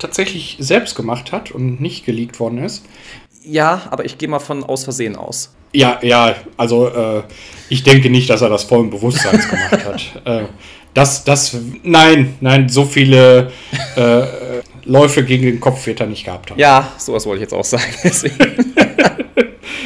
tatsächlich 0.00 0.56
selbst 0.58 0.96
gemacht 0.96 1.30
hat 1.30 1.52
und 1.52 1.80
nicht 1.80 2.04
geleakt 2.04 2.40
worden 2.40 2.58
ist. 2.58 2.84
Ja, 3.44 3.82
aber 3.90 4.04
ich 4.04 4.18
gehe 4.18 4.28
mal 4.28 4.40
von 4.40 4.64
aus 4.64 4.82
Versehen 4.82 5.14
aus. 5.14 5.54
Ja, 5.72 6.00
ja, 6.02 6.34
also 6.56 6.88
äh, 6.88 7.22
ich 7.68 7.84
denke 7.84 8.10
nicht, 8.10 8.28
dass 8.28 8.42
er 8.42 8.48
das 8.48 8.64
vollen 8.64 8.90
Bewusstseins 8.90 9.48
gemacht 9.48 9.84
hat. 9.84 10.02
Äh, 10.24 10.46
das, 10.92 11.22
das, 11.22 11.56
nein, 11.84 12.34
nein, 12.40 12.68
so 12.68 12.84
viele 12.84 13.52
äh, 13.94 14.22
Läufe 14.84 15.22
gegen 15.22 15.44
den 15.44 15.60
Kopf 15.60 15.86
wird 15.86 16.00
er 16.00 16.06
nicht 16.06 16.24
gehabt 16.24 16.50
haben. 16.50 16.58
Ja, 16.58 16.94
sowas 16.98 17.24
wollte 17.26 17.44
ich 17.44 17.50
jetzt 17.50 17.54
auch 17.54 17.64
sagen. 17.64 17.84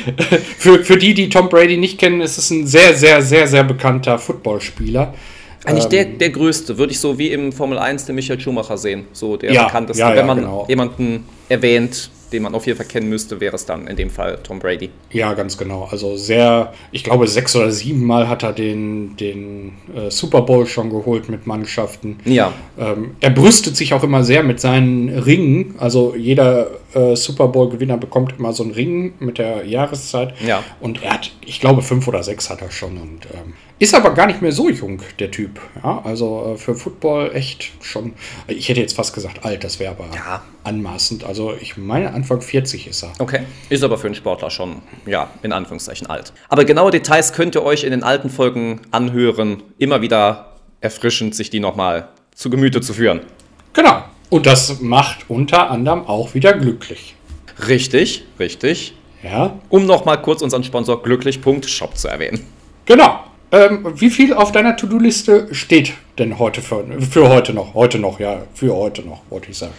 Für, 0.59 0.83
für 0.83 0.97
die, 0.97 1.13
die 1.13 1.29
Tom 1.29 1.49
Brady 1.49 1.77
nicht 1.77 1.99
kennen, 1.99 2.23
ist 2.23 2.39
es 2.39 2.51
ein 2.51 2.67
sehr, 2.67 2.95
sehr, 2.95 3.21
sehr, 3.21 3.47
sehr 3.47 3.65
bekannter 3.65 4.19
Footballspieler. 4.19 5.13
Eigentlich 5.65 5.87
der, 5.87 6.07
Ähm, 6.07 6.19
der 6.19 6.31
größte, 6.31 6.79
würde 6.79 6.93
ich 6.93 7.01
so 7.01 7.19
wie 7.19 7.29
im 7.31 7.53
Formel 7.53 7.79
1 7.79 8.07
den 8.07 8.15
Michael 8.17 8.41
Schumacher 8.41 8.77
sehen. 8.77 9.05
So 9.13 9.37
der 9.37 9.53
Ja, 9.53 9.65
bekannteste. 9.67 10.01
ja, 10.01 10.11
ja, 10.11 10.17
Wenn 10.17 10.27
man 10.27 10.39
genau. 10.39 10.67
jemanden 10.69 11.25
erwähnt, 11.49 12.11
den 12.33 12.43
man 12.43 12.55
auf 12.55 12.67
jeden 12.67 12.79
Fall 12.79 12.87
kennen 12.87 13.11
müsste, 13.11 13.41
wäre 13.41 13.55
es 13.55 13.67
dann 13.67 13.87
in 13.87 13.95
dem 13.97 14.09
Fall 14.09 14.39
Tom 14.43 14.59
Brady. 14.59 14.89
Ja, 15.11 15.35
ganz 15.35 15.59
genau. 15.59 15.87
Also 15.91 16.17
sehr, 16.17 16.73
ich 16.91 17.05
glaube, 17.05 17.27
sechs 17.29 17.55
oder 17.55 17.71
sieben 17.71 18.07
Mal 18.07 18.27
hat 18.29 18.43
er 18.43 18.53
den, 18.55 19.17
den 19.19 19.73
äh, 19.95 20.11
Super 20.11 20.41
Bowl 20.43 20.67
schon 20.67 20.89
geholt 20.91 21.29
mit 21.29 21.47
Mannschaften. 21.47 22.19
Ja, 22.25 22.53
Ähm, 22.79 23.17
er 23.21 23.31
brüstet 23.31 23.77
sich 23.77 23.93
auch 23.93 24.03
immer 24.03 24.25
sehr 24.25 24.43
mit 24.43 24.61
seinen 24.61 25.11
Ringen. 25.11 25.75
Also 25.79 26.15
jeder 26.17 26.71
äh, 26.95 27.17
Super 27.17 27.49
Bowl-Gewinner 27.49 27.97
bekommt 27.97 28.35
immer 28.39 28.53
so 28.53 28.63
einen 28.63 28.73
Ring 28.73 29.15
mit 29.19 29.39
der 29.39 29.65
Jahreszeit. 29.67 30.35
Ja. 30.41 30.63
Und 30.81 31.03
er 31.03 31.15
hat, 31.15 31.31
ich 31.45 31.61
glaube, 31.61 31.83
fünf 31.83 32.07
oder 32.09 32.23
sechs 32.23 32.51
hat 32.51 32.63
er 32.63 32.71
schon. 32.71 32.97
Und 32.99 33.27
ähm, 33.33 33.55
ist 33.79 33.95
aber 33.95 34.15
gar 34.15 34.27
nicht 34.27 34.41
mehr 34.43 34.53
so 34.53 34.69
jung, 34.71 35.03
der 35.19 35.31
Typ. 35.31 35.61
Ja, 35.83 36.01
also 36.05 36.53
äh, 36.55 36.57
für 36.59 36.75
Football 36.75 37.31
echt 37.35 37.73
schon. 37.83 38.13
Ich 38.47 38.69
hätte 38.69 38.81
jetzt 38.81 38.95
fast 38.95 39.13
gesagt 39.15 39.45
alt, 39.45 39.65
das 39.65 39.79
wäre 39.81 39.93
aber 39.93 40.07
Ja. 40.15 40.43
anmaßend. 40.65 41.25
Also 41.25 41.55
ich 41.61 41.77
meine, 41.77 42.13
Anfang 42.15 42.41
40 42.41 42.87
ist 42.87 43.03
er. 43.03 43.13
okay. 43.19 43.41
Ist 43.69 43.83
aber 43.83 43.99
für 43.99 44.07
einen 44.07 44.15
Sportler 44.15 44.51
schon, 44.51 44.83
ja, 45.07 45.31
in 45.43 45.53
Anführungszeichen 45.53 46.07
alt. 46.09 46.33
Aber 46.49 46.65
genaue 46.65 46.91
Details 46.91 47.33
könnt 47.33 47.55
ihr 47.57 47.63
euch 47.65 47.85
in 47.85 47.91
den 47.91 48.03
alten 48.03 48.31
Folgen 48.31 48.81
anhören. 48.91 49.63
Immer 49.79 50.01
wieder 50.03 50.53
erfrischend, 50.81 51.35
sich 51.35 51.51
die 51.51 51.61
nochmal 51.61 52.09
zu 52.35 52.51
Gemüte 52.51 52.81
zu 52.81 52.93
führen. 52.95 53.21
Genau. 53.73 54.03
Und 54.33 54.47
das 54.47 54.81
macht 54.81 55.27
unter 55.29 55.71
anderem 55.71 56.07
auch 56.07 56.33
wieder 56.33 56.55
glücklich. 56.55 57.15
Richtig, 57.69 58.25
richtig. 58.39 58.95
Ja, 59.23 59.61
Um 59.69 59.85
nochmal 59.85 60.23
kurz 60.23 60.41
unseren 60.41 60.65
Sponsor 60.65 61.03
glücklich.shop 61.03 61.99
zu 61.99 62.09
erwähnen. 62.09 62.41
genau. 62.87 63.25
Ähm, 63.51 63.87
wie 63.97 64.09
viel 64.09 64.33
auf 64.33 64.51
deiner 64.51 64.75
To-Do-Liste 64.75 65.49
steht 65.55 65.93
denn 66.19 66.39
heute 66.39 66.63
für, 66.63 66.83
für 67.03 67.29
heute 67.29 67.53
noch? 67.53 67.75
Heute 67.75 67.99
noch, 67.99 68.21
ja, 68.21 68.45
für 68.55 68.75
heute 68.75 69.03
noch, 69.03 69.21
wollte 69.29 69.51
ich 69.51 69.59
sagen. 69.59 69.75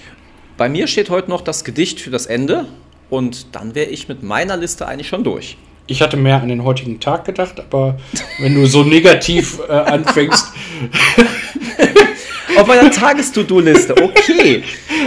Bei 0.55 0.69
mir 0.69 0.85
steht 0.85 1.09
heute 1.09 1.31
noch 1.31 1.41
das 1.41 1.63
Gedicht 1.63 1.99
für 1.99 2.11
das 2.11 2.27
Ende 2.27 2.67
und 3.09 3.55
dann 3.55 3.73
wäre 3.73 3.89
ich 3.89 4.07
mit 4.07 4.21
meiner 4.21 4.55
Liste 4.55 4.87
eigentlich 4.87 5.07
schon 5.07 5.23
durch. 5.23 5.57
Ich 5.87 6.03
hatte 6.03 6.15
mehr 6.15 6.39
an 6.39 6.49
den 6.49 6.63
heutigen 6.63 6.99
Tag 6.99 7.25
gedacht, 7.25 7.59
aber 7.59 7.97
wenn 8.37 8.53
du 8.53 8.67
so 8.67 8.83
negativ 8.83 9.59
äh, 9.67 9.71
anfängst, 9.71 10.53
Auf 12.57 12.67
meiner 12.67 12.91
Tages-To-Do-Liste, 12.91 13.95
okay. 14.01 14.63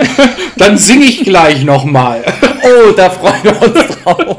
dann 0.56 0.76
singe 0.76 1.04
ich 1.04 1.22
gleich 1.24 1.64
nochmal. 1.64 2.24
Oh, 2.62 2.92
da 2.92 3.10
freuen 3.10 3.44
wir 3.44 3.62
uns 3.62 3.96
drauf. 4.02 4.36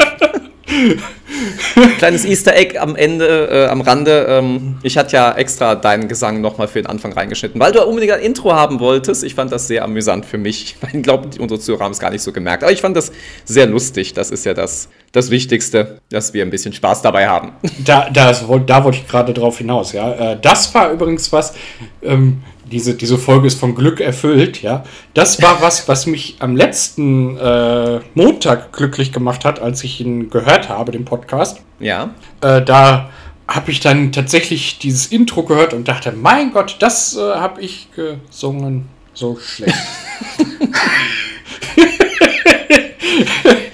Kleines 1.97 2.25
Easter 2.25 2.55
Egg 2.55 2.77
am 2.77 2.95
Ende, 2.95 3.49
äh, 3.49 3.65
am 3.67 3.81
Rande. 3.81 4.25
Ähm, 4.29 4.77
ich 4.83 4.97
hatte 4.97 5.15
ja 5.15 5.33
extra 5.33 5.75
deinen 5.75 6.07
Gesang 6.07 6.41
nochmal 6.41 6.67
für 6.67 6.81
den 6.81 6.87
Anfang 6.87 7.13
reingeschnitten, 7.13 7.59
weil 7.59 7.71
du 7.71 7.83
unbedingt 7.83 8.13
ein 8.13 8.19
Intro 8.19 8.53
haben 8.53 8.79
wolltest. 8.79 9.23
Ich 9.23 9.35
fand 9.35 9.51
das 9.51 9.67
sehr 9.67 9.83
amüsant 9.83 10.25
für 10.25 10.37
mich. 10.37 10.75
Ich 10.93 11.03
glaube, 11.03 11.29
unsere 11.39 11.59
Zuhörer 11.59 11.85
haben 11.85 11.91
es 11.91 11.99
gar 11.99 12.09
nicht 12.09 12.21
so 12.21 12.31
gemerkt. 12.31 12.63
Aber 12.63 12.71
ich 12.71 12.81
fand 12.81 12.97
das 12.97 13.11
sehr 13.45 13.67
lustig. 13.67 14.13
Das 14.13 14.31
ist 14.31 14.45
ja 14.45 14.53
das, 14.53 14.89
das 15.11 15.29
Wichtigste, 15.29 15.99
dass 16.09 16.33
wir 16.33 16.43
ein 16.43 16.49
bisschen 16.49 16.73
Spaß 16.73 17.01
dabei 17.01 17.27
haben. 17.27 17.53
Da, 17.85 18.09
das, 18.09 18.45
da 18.65 18.83
wollte 18.83 18.97
ich 18.97 19.07
gerade 19.07 19.33
drauf 19.33 19.59
hinaus, 19.59 19.93
ja. 19.93 20.33
Äh, 20.33 20.39
das 20.41 20.73
war 20.73 20.91
übrigens 20.91 21.31
was, 21.31 21.53
ähm, 22.01 22.41
diese, 22.71 22.95
diese 22.95 23.17
Folge 23.17 23.47
ist 23.47 23.59
von 23.59 23.75
Glück 23.75 23.99
erfüllt, 23.99 24.61
ja. 24.61 24.83
Das 25.13 25.41
war 25.41 25.61
was, 25.61 25.87
was 25.87 26.05
mich 26.05 26.35
am 26.39 26.55
letzten 26.55 27.37
äh, 27.37 27.99
Montag 28.13 28.73
glücklich 28.73 29.11
gemacht 29.11 29.45
hat, 29.45 29.59
als 29.59 29.83
ich 29.83 30.01
ihn 30.01 30.29
gehört 30.29 30.69
habe, 30.69 30.91
den 30.91 31.05
Podcast. 31.05 31.61
Ja. 31.79 32.11
Äh, 32.41 32.61
da 32.61 33.09
habe 33.47 33.71
ich 33.71 33.79
dann 33.79 34.11
tatsächlich 34.11 34.79
dieses 34.79 35.07
Intro 35.07 35.43
gehört 35.43 35.73
und 35.73 35.87
dachte, 35.87 36.11
mein 36.11 36.51
Gott, 36.51 36.75
das 36.79 37.15
äh, 37.15 37.19
habe 37.19 37.61
ich 37.61 37.87
gesungen 37.95 38.89
so 39.13 39.37
schlecht. 39.39 39.75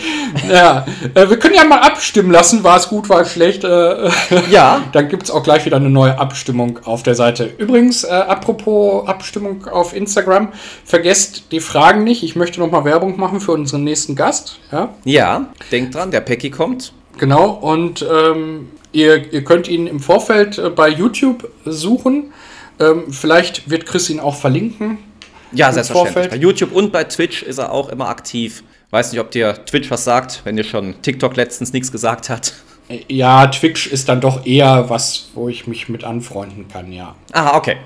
ja, 0.49 0.85
äh, 1.13 1.29
wir 1.29 1.37
können 1.37 1.55
ja 1.55 1.63
mal 1.63 1.79
abstimmen 1.79 2.31
lassen, 2.31 2.63
war 2.63 2.77
es 2.77 2.87
gut, 2.89 3.09
war 3.09 3.21
es 3.21 3.31
schlecht. 3.31 3.63
Äh, 3.63 4.09
Ja. 4.49 4.81
dann 4.91 5.09
gibt 5.09 5.23
es 5.23 5.31
auch 5.31 5.43
gleich 5.43 5.65
wieder 5.65 5.77
eine 5.77 5.89
neue 5.89 6.17
Abstimmung 6.19 6.79
auf 6.85 7.03
der 7.03 7.15
Seite. 7.15 7.49
Übrigens, 7.57 8.03
äh, 8.03 8.09
apropos 8.09 9.07
Abstimmung 9.07 9.67
auf 9.67 9.95
Instagram, 9.95 10.49
vergesst 10.85 11.51
die 11.51 11.59
Fragen 11.59 12.03
nicht. 12.03 12.23
Ich 12.23 12.35
möchte 12.35 12.59
nochmal 12.59 12.85
Werbung 12.85 13.19
machen 13.19 13.39
für 13.39 13.51
unseren 13.51 13.83
nächsten 13.83 14.15
Gast. 14.15 14.59
Ja, 14.71 14.89
Ja, 15.03 15.47
denkt 15.71 15.95
dran, 15.95 16.11
der 16.11 16.21
Päcki 16.21 16.49
kommt. 16.49 16.93
genau. 17.17 17.49
Und 17.51 18.05
ähm, 18.09 18.69
ihr, 18.91 19.31
ihr 19.33 19.43
könnt 19.43 19.67
ihn 19.67 19.87
im 19.87 19.99
Vorfeld 19.99 20.57
äh, 20.57 20.69
bei 20.69 20.89
YouTube 20.89 21.49
suchen. 21.65 22.33
Ähm, 22.79 23.11
vielleicht 23.11 23.69
wird 23.69 23.85
Chris 23.85 24.09
ihn 24.09 24.19
auch 24.19 24.35
verlinken. 24.35 24.97
Ja, 25.51 25.71
selbstverständlich. 25.71 26.13
Vorfeld. 26.13 26.31
Bei 26.31 26.37
YouTube 26.37 26.71
und 26.73 26.91
bei 26.91 27.03
Twitch 27.03 27.43
ist 27.43 27.59
er 27.59 27.71
auch 27.71 27.89
immer 27.89 28.09
aktiv. 28.09 28.63
Weiß 28.93 29.11
nicht, 29.11 29.19
ob 29.19 29.31
dir 29.31 29.55
Twitch 29.65 29.89
was 29.89 30.03
sagt, 30.03 30.41
wenn 30.43 30.55
dir 30.55 30.63
schon 30.63 31.01
TikTok 31.01 31.35
letztens 31.35 31.73
nichts 31.73 31.91
gesagt 31.91 32.29
hat. 32.29 32.53
Äh, 32.89 32.99
Ja, 33.07 33.47
Twitch 33.47 33.87
ist 33.87 34.07
dann 34.07 34.21
doch 34.21 34.45
eher 34.45 34.87
was, 34.87 35.29
wo 35.33 35.49
ich 35.49 35.65
mich 35.65 35.89
mit 35.89 36.03
anfreunden 36.03 36.67
kann, 36.67 36.91
ja. 36.91 37.15
Ah, 37.31 37.57
okay. 37.57 37.77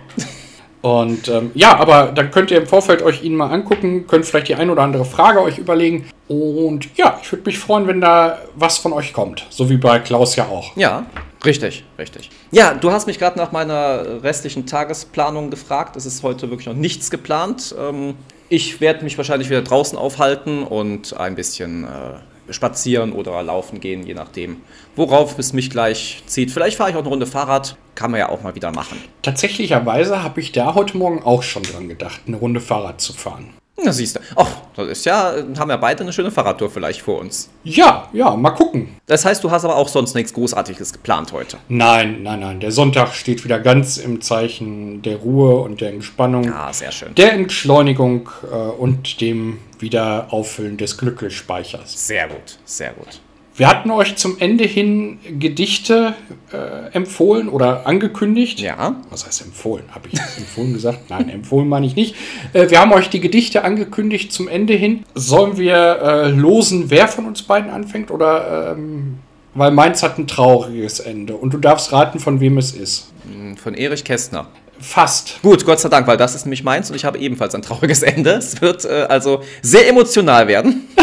Und 0.82 1.30
ähm, 1.30 1.52
ja, 1.54 1.78
aber 1.78 2.08
dann 2.08 2.30
könnt 2.30 2.52
ihr 2.52 2.58
im 2.58 2.68
Vorfeld 2.68 3.02
euch 3.02 3.24
ihn 3.24 3.36
mal 3.36 3.50
angucken, 3.52 4.06
könnt 4.06 4.26
vielleicht 4.26 4.50
die 4.50 4.56
ein 4.56 4.70
oder 4.70 4.82
andere 4.82 5.06
Frage 5.06 5.42
euch 5.42 5.58
überlegen. 5.58 6.10
Und 6.28 6.90
ja, 6.98 7.18
ich 7.24 7.32
würde 7.32 7.46
mich 7.46 7.58
freuen, 7.58 7.88
wenn 7.88 8.02
da 8.02 8.40
was 8.56 8.78
von 8.78 8.92
euch 8.92 9.14
kommt. 9.14 9.46
So 9.50 9.70
wie 9.70 9.78
bei 9.78 10.00
Klaus 10.00 10.36
ja 10.36 10.48
auch. 10.48 10.76
Ja, 10.76 11.06
richtig, 11.46 11.86
richtig. 11.98 12.30
Ja, 12.52 12.74
du 12.74 12.92
hast 12.92 13.08
mich 13.08 13.18
gerade 13.18 13.38
nach 13.38 13.54
meiner 13.54 14.22
restlichen 14.24 14.66
Tagesplanung 14.66 15.52
gefragt. 15.52 15.96
Es 15.96 16.06
ist 16.06 16.22
heute 16.22 16.50
wirklich 16.50 16.68
noch 16.68 16.74
nichts 16.76 17.10
geplant. 17.10 17.74
Ähm, 17.80 18.16
ich 18.50 18.82
werde 18.82 19.04
mich 19.04 19.18
wahrscheinlich 19.18 19.50
wieder 19.50 19.62
draußen 19.62 19.98
aufhalten 19.98 20.64
und 20.64 21.18
ein 21.18 21.36
bisschen 21.36 21.84
äh, 21.84 22.54
spazieren 22.54 23.12
oder 23.12 23.42
laufen 23.44 23.80
gehen, 23.80 24.06
je 24.06 24.14
nachdem, 24.14 24.58
worauf 24.96 25.38
es 25.38 25.54
mich 25.54 25.70
gleich 25.70 26.24
zieht. 26.26 26.52
Vielleicht 26.52 26.78
fahre 26.78 26.90
ich 26.90 26.96
auch 26.96 27.02
eine 27.02 27.10
Runde 27.10 27.26
Fahrrad, 27.26 27.78
kann 27.96 28.12
man 28.12 28.20
ja 28.20 28.30
auch 28.30 28.42
mal 28.42 28.56
wieder 28.56 28.72
machen. 28.72 28.98
Tatsächlicherweise 29.22 30.24
habe 30.24 30.40
ich 30.40 30.52
da 30.52 30.76
heute 30.76 30.98
Morgen 30.98 31.24
auch 31.24 31.44
schon 31.44 31.64
dran 31.64 31.90
gedacht, 31.90 32.22
eine 32.28 32.38
Runde 32.38 32.62
Fahrrad 32.62 33.02
zu 33.02 33.14
fahren. 33.14 33.54
Na 33.84 33.92
siehst 33.92 34.16
du. 34.16 34.20
Ach, 34.36 34.48
das 34.76 34.88
ist 34.88 35.06
ja, 35.06 35.34
haben 35.60 35.70
wir 35.70 35.78
beide 35.78 36.02
eine 36.02 36.12
schöne 36.12 36.32
Fahrradtour 36.32 36.70
vielleicht 36.70 37.02
vor 37.02 37.20
uns. 37.20 37.50
Ja, 37.64 38.10
ja, 38.12 38.36
mal 38.36 38.50
gucken. 38.52 38.98
Das 39.06 39.24
heißt, 39.24 39.44
du 39.44 39.52
hast 39.52 39.66
aber 39.66 39.76
auch 39.76 39.88
sonst 39.88 40.16
nichts 40.16 40.34
Großartiges 40.34 40.94
geplant 40.94 41.32
heute. 41.32 41.58
Nein, 41.70 42.24
nein, 42.24 42.40
nein. 42.40 42.60
Der 42.60 42.72
Sonntag 42.72 43.14
steht 43.14 43.44
wieder 43.44 43.60
ganz 43.60 43.98
im 43.98 44.20
Zeichen 44.22 45.02
der 45.04 45.18
Ruhe 45.18 45.58
und 45.62 45.80
der 45.82 45.90
Entspannung, 45.92 46.52
Ah, 46.52 46.74
sehr 46.74 46.92
schön. 46.92 47.14
der 47.16 47.34
Entschleunigung 47.34 48.30
äh, 48.52 48.56
und 48.56 49.22
dem 49.22 49.60
Wiederauffüllen 49.80 50.78
des 50.78 50.98
Glückesspeichers. 50.98 52.08
Sehr 52.08 52.28
gut, 52.28 52.58
sehr 52.66 52.94
gut. 52.94 53.22
Wir 53.58 53.68
hatten 53.68 53.90
euch 53.90 54.16
zum 54.18 54.38
Ende 54.38 54.66
hin 54.66 55.18
Gedichte 55.40 56.14
äh, 56.54 56.94
empfohlen 56.94 57.50
oder 57.50 57.88
angekündigt. 57.88 58.60
Ja. 58.60 58.98
Was 59.10 59.26
heißt 59.26 59.42
empfohlen? 59.42 59.84
Habe 59.96 60.10
ich 60.12 60.20
empfohlen 60.38 60.74
gesagt? 60.74 61.00
Nein, 61.10 61.28
empfohlen 61.30 61.68
meine 61.68 61.88
ich 61.88 61.96
nicht. 61.96 62.16
Äh, 62.54 62.70
wir 62.70 62.80
haben 62.80 62.94
euch 62.94 63.10
die 63.10 63.20
Gedichte 63.20 63.64
angekündigt 63.64 64.32
zum 64.32 64.48
Ende 64.48 64.76
hin. 64.76 65.06
Sollen 65.16 65.58
wir 65.58 65.76
äh, 65.76 66.30
losen, 66.30 66.92
wer 66.92 67.08
von 67.08 67.26
uns 67.26 67.42
beiden 67.42 67.72
anfängt? 67.72 68.12
Oder, 68.12 68.76
ähm, 68.78 69.18
weil 69.56 69.72
meins 69.72 70.04
hat 70.04 70.20
ein 70.20 70.28
trauriges 70.28 71.00
Ende. 71.00 71.36
Und 71.36 71.52
du 71.52 71.58
darfst 71.58 71.92
raten, 71.92 72.20
von 72.20 72.40
wem 72.40 72.60
es 72.60 72.74
ist. 72.74 73.12
Von 73.56 73.74
Erich 73.74 74.04
Kästner. 74.04 74.46
Fast. 74.80 75.42
Gut, 75.42 75.66
Gott 75.66 75.80
sei 75.80 75.90
Dank, 75.90 76.06
weil 76.06 76.18
das 76.18 76.36
ist 76.36 76.46
nämlich 76.46 76.64
meins 76.64 76.92
und 76.92 76.96
ich 76.96 77.06
habe 77.06 77.18
ebenfalls 77.18 77.56
ein 77.56 77.64
trauriges 77.64 78.04
Ende. 78.04 78.34
Es 78.34 78.62
wird 78.62 78.86
äh, 78.86 79.08
also 79.10 79.42
sehr 79.64 79.90
emotional 79.90 80.48
werden. 80.48 80.88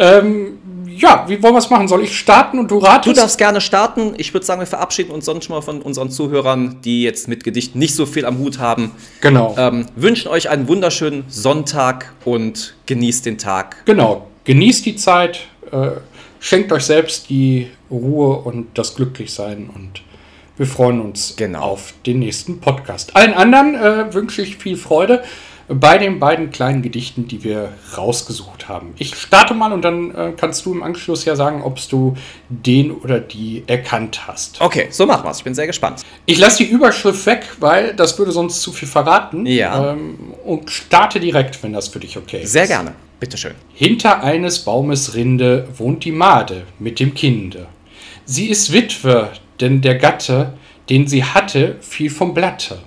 Ähm, 0.00 0.59
ja, 1.00 1.24
wie 1.28 1.42
wollen 1.42 1.54
wir 1.54 1.58
es 1.58 1.70
machen? 1.70 1.88
Soll 1.88 2.02
ich 2.02 2.16
starten 2.18 2.58
und 2.58 2.70
du 2.70 2.78
ratest? 2.78 3.06
Du 3.16 3.20
darfst 3.20 3.38
gerne 3.38 3.60
starten. 3.60 4.14
Ich 4.18 4.32
würde 4.34 4.44
sagen, 4.46 4.60
wir 4.60 4.66
verabschieden 4.66 5.10
uns 5.10 5.24
sonst 5.24 5.46
schon 5.46 5.56
mal 5.56 5.62
von 5.62 5.80
unseren 5.82 6.10
Zuhörern, 6.10 6.76
die 6.84 7.02
jetzt 7.02 7.28
mit 7.28 7.42
Gedichten 7.44 7.78
nicht 7.78 7.94
so 7.94 8.06
viel 8.06 8.24
am 8.26 8.38
Hut 8.38 8.58
haben. 8.58 8.92
Genau. 9.20 9.54
Ähm, 9.58 9.86
wünschen 9.96 10.28
euch 10.28 10.50
einen 10.50 10.68
wunderschönen 10.68 11.24
Sonntag 11.28 12.12
und 12.24 12.74
genießt 12.86 13.26
den 13.26 13.38
Tag. 13.38 13.76
Genau. 13.86 14.26
Genießt 14.44 14.84
die 14.86 14.96
Zeit, 14.96 15.40
äh, 15.72 15.90
schenkt 16.38 16.72
euch 16.72 16.84
selbst 16.84 17.30
die 17.30 17.68
Ruhe 17.90 18.36
und 18.36 18.66
das 18.74 18.94
Glücklichsein 18.94 19.70
und 19.74 20.02
wir 20.56 20.66
freuen 20.66 21.00
uns 21.00 21.34
Genau. 21.36 21.60
auf 21.60 21.94
den 22.04 22.18
nächsten 22.18 22.60
Podcast. 22.60 23.16
Allen 23.16 23.32
anderen 23.32 23.74
äh, 23.74 24.12
wünsche 24.12 24.42
ich 24.42 24.56
viel 24.58 24.76
Freude 24.76 25.22
bei 25.72 25.98
den 25.98 26.18
beiden 26.18 26.50
kleinen 26.50 26.82
Gedichten, 26.82 27.28
die 27.28 27.44
wir 27.44 27.72
rausgesucht 27.96 28.68
haben. 28.68 28.92
Ich 28.98 29.14
starte 29.14 29.54
mal 29.54 29.72
und 29.72 29.82
dann 29.82 30.14
äh, 30.14 30.32
kannst 30.36 30.66
du 30.66 30.72
im 30.72 30.82
Anschluss 30.82 31.24
ja 31.24 31.36
sagen, 31.36 31.62
ob 31.62 31.78
du 31.88 32.16
den 32.48 32.90
oder 32.90 33.20
die 33.20 33.62
erkannt 33.68 34.26
hast. 34.26 34.60
Okay, 34.60 34.88
so 34.90 35.06
machen 35.06 35.24
wir's. 35.24 35.38
Ich 35.38 35.44
bin 35.44 35.54
sehr 35.54 35.68
gespannt. 35.68 36.02
Ich 36.26 36.38
lasse 36.38 36.64
die 36.64 36.70
Überschrift 36.70 37.24
weg, 37.26 37.46
weil 37.60 37.94
das 37.94 38.18
würde 38.18 38.32
sonst 38.32 38.62
zu 38.62 38.72
viel 38.72 38.88
verraten. 38.88 39.46
Ja. 39.46 39.92
Ähm, 39.92 40.34
und 40.44 40.70
starte 40.70 41.20
direkt, 41.20 41.62
wenn 41.62 41.72
das 41.72 41.88
für 41.88 42.00
dich 42.00 42.16
okay 42.16 42.42
ist. 42.42 42.52
Sehr 42.52 42.66
gerne. 42.66 42.94
Bitteschön. 43.20 43.54
Hinter 43.72 44.22
eines 44.24 44.60
Baumes 44.60 45.14
Rinde 45.14 45.68
wohnt 45.76 46.04
die 46.04 46.12
Made 46.12 46.64
mit 46.78 46.98
dem 46.98 47.14
Kinde. 47.14 47.66
Sie 48.24 48.48
ist 48.48 48.72
Witwe, 48.72 49.30
denn 49.60 49.82
der 49.82 49.96
Gatte, 49.96 50.54
den 50.88 51.06
sie 51.06 51.22
hatte, 51.22 51.76
fiel 51.80 52.10
vom 52.10 52.34
Blatte. 52.34 52.78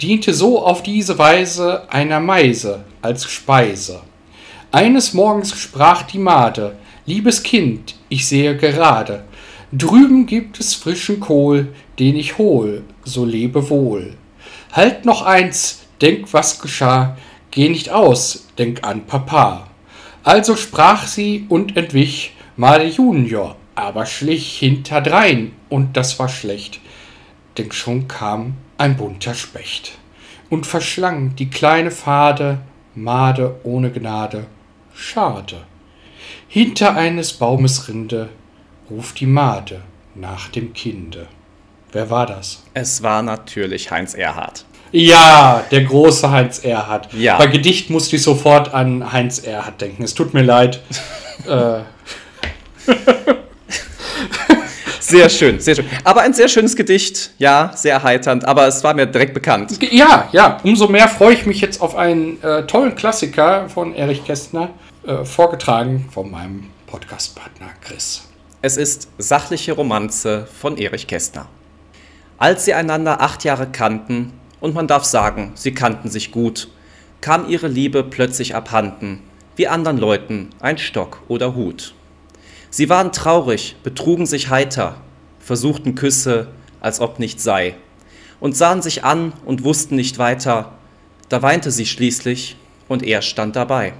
Diente 0.00 0.34
so 0.34 0.64
auf 0.64 0.82
diese 0.82 1.18
Weise 1.18 1.86
einer 1.90 2.20
Meise 2.20 2.84
als 3.02 3.24
Speise. 3.24 4.00
Eines 4.70 5.12
Morgens 5.12 5.58
sprach 5.58 6.02
die 6.02 6.18
Made, 6.18 6.76
liebes 7.04 7.42
Kind, 7.42 7.96
ich 8.08 8.26
sehe 8.26 8.56
gerade, 8.56 9.24
drüben 9.70 10.26
gibt 10.26 10.58
es 10.60 10.74
frischen 10.74 11.20
Kohl, 11.20 11.74
den 11.98 12.16
ich 12.16 12.38
hol, 12.38 12.84
so 13.04 13.24
lebe 13.24 13.68
wohl. 13.68 14.14
Halt 14.72 15.04
noch 15.04 15.22
eins, 15.22 15.82
denk, 16.00 16.32
was 16.32 16.58
geschah, 16.58 17.16
geh 17.50 17.68
nicht 17.68 17.90
aus, 17.90 18.48
denk 18.58 18.82
an 18.84 19.06
Papa. 19.06 19.68
Also 20.24 20.56
sprach 20.56 21.06
sie 21.06 21.46
und 21.48 21.76
entwich, 21.76 22.32
Made 22.56 22.86
Junior, 22.86 23.56
aber 23.74 24.06
schlich 24.06 24.58
hinterdrein, 24.58 25.52
und 25.68 25.96
das 25.96 26.18
war 26.18 26.28
schlecht, 26.28 26.80
denn 27.58 27.72
schon 27.72 28.08
kam 28.08 28.54
ein 28.82 28.96
bunter 28.96 29.34
Specht 29.34 29.92
und 30.50 30.66
verschlang 30.66 31.36
die 31.36 31.48
kleine 31.48 31.92
Pfade, 31.92 32.58
Made 32.96 33.60
ohne 33.62 33.92
Gnade, 33.92 34.46
schade. 34.92 35.62
Hinter 36.48 36.96
eines 36.96 37.32
Baumes 37.32 37.86
Rinde 37.88 38.28
ruft 38.90 39.20
die 39.20 39.26
Made 39.26 39.82
nach 40.16 40.48
dem 40.48 40.72
Kinde. 40.74 41.28
Wer 41.92 42.10
war 42.10 42.26
das? 42.26 42.64
Es 42.74 43.04
war 43.04 43.22
natürlich 43.22 43.90
Heinz 43.92 44.14
Erhardt. 44.14 44.64
Ja, 44.90 45.64
der 45.70 45.84
große 45.84 46.28
Heinz 46.30 46.58
Erhardt. 46.58 47.14
Ja. 47.14 47.38
Bei 47.38 47.46
Gedicht 47.46 47.88
musste 47.88 48.16
ich 48.16 48.22
sofort 48.22 48.74
an 48.74 49.12
Heinz 49.12 49.38
Erhardt 49.38 49.80
denken. 49.80 50.02
Es 50.02 50.14
tut 50.14 50.34
mir 50.34 50.42
leid. 50.42 50.80
äh, 51.46 51.80
Sehr 55.12 55.28
schön, 55.28 55.60
sehr 55.60 55.74
schön. 55.74 55.84
Aber 56.04 56.22
ein 56.22 56.32
sehr 56.32 56.48
schönes 56.48 56.74
Gedicht. 56.74 57.32
Ja, 57.38 57.72
sehr 57.74 57.92
erheiternd. 57.92 58.46
Aber 58.46 58.66
es 58.66 58.82
war 58.82 58.94
mir 58.94 59.06
direkt 59.06 59.34
bekannt. 59.34 59.78
ja, 59.92 60.28
ja, 60.32 60.58
umso 60.62 60.88
mehr 60.88 61.06
freue 61.06 61.34
ich 61.34 61.44
mich 61.44 61.60
jetzt 61.60 61.82
auf 61.82 61.96
einen 61.96 62.42
äh, 62.42 62.66
tollen 62.66 62.94
Klassiker 62.94 63.68
von 63.68 63.94
Erich 63.94 64.24
Kästner, 64.24 64.70
äh, 65.06 65.24
vorgetragen 65.24 66.08
von 66.10 66.30
meinem 66.30 66.70
Podcastpartner 66.86 67.68
Chris. 67.82 68.22
Es 68.62 68.78
ist 68.78 69.08
Sachliche 69.18 69.72
Romanze 69.72 70.48
von 70.60 70.78
Erich 70.78 71.06
Kästner. 71.06 71.46
Als 72.38 72.64
sie 72.64 72.72
einander 72.72 73.20
acht 73.20 73.44
Jahre 73.44 73.66
kannten, 73.70 74.32
und 74.60 74.74
man 74.74 74.86
darf 74.86 75.04
sagen, 75.04 75.52
sie 75.56 75.74
kannten 75.74 76.08
sich 76.08 76.32
gut, 76.32 76.68
kam 77.20 77.50
ihre 77.50 77.68
Liebe 77.68 78.02
plötzlich 78.02 78.54
abhanden, 78.54 79.20
wie 79.56 79.68
anderen 79.68 79.98
Leuten 79.98 80.50
ein 80.60 80.78
Stock 80.78 81.20
oder 81.28 81.54
Hut. 81.54 81.94
Sie 82.74 82.88
waren 82.88 83.12
traurig, 83.12 83.76
betrugen 83.82 84.24
sich 84.24 84.48
heiter, 84.48 84.96
versuchten 85.40 85.94
Küsse, 85.94 86.48
als 86.80 87.00
ob 87.00 87.18
nichts 87.18 87.42
sei, 87.42 87.74
und 88.40 88.56
sahen 88.56 88.80
sich 88.80 89.04
an 89.04 89.34
und 89.44 89.62
wussten 89.62 89.94
nicht 89.94 90.16
weiter, 90.18 90.72
da 91.28 91.42
weinte 91.42 91.70
sie 91.70 91.84
schließlich, 91.84 92.56
und 92.88 93.02
er 93.02 93.20
stand 93.20 93.56
dabei. 93.56 93.92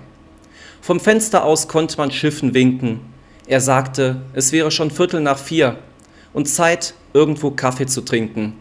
Vom 0.80 1.00
Fenster 1.00 1.44
aus 1.44 1.68
konnte 1.68 1.98
man 1.98 2.10
Schiffen 2.10 2.54
winken. 2.54 3.00
Er 3.46 3.60
sagte, 3.60 4.22
es 4.32 4.52
wäre 4.52 4.70
schon 4.70 4.90
Viertel 4.90 5.20
nach 5.20 5.38
vier 5.38 5.78
und 6.32 6.48
Zeit, 6.48 6.94
irgendwo 7.12 7.50
Kaffee 7.50 7.86
zu 7.86 8.00
trinken. 8.00 8.54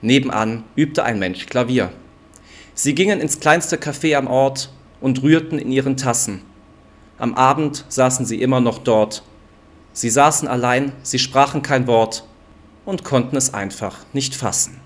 Nebenan 0.00 0.64
übte 0.76 1.04
ein 1.04 1.18
Mensch 1.18 1.44
Klavier. 1.44 1.92
Sie 2.72 2.94
gingen 2.94 3.20
ins 3.20 3.38
kleinste 3.38 3.76
Café 3.76 4.16
am 4.16 4.28
Ort 4.28 4.72
und 5.02 5.22
rührten 5.22 5.58
in 5.58 5.70
ihren 5.70 5.98
Tassen. 5.98 6.40
Am 7.18 7.34
Abend 7.34 7.84
saßen 7.90 8.24
sie 8.24 8.40
immer 8.40 8.60
noch 8.60 8.78
dort. 8.78 9.22
Sie 9.98 10.10
saßen 10.10 10.46
allein, 10.46 10.92
sie 11.02 11.18
sprachen 11.18 11.60
kein 11.60 11.88
Wort 11.88 12.22
und 12.84 13.02
konnten 13.02 13.34
es 13.34 13.52
einfach 13.52 13.96
nicht 14.12 14.36
fassen. 14.36 14.80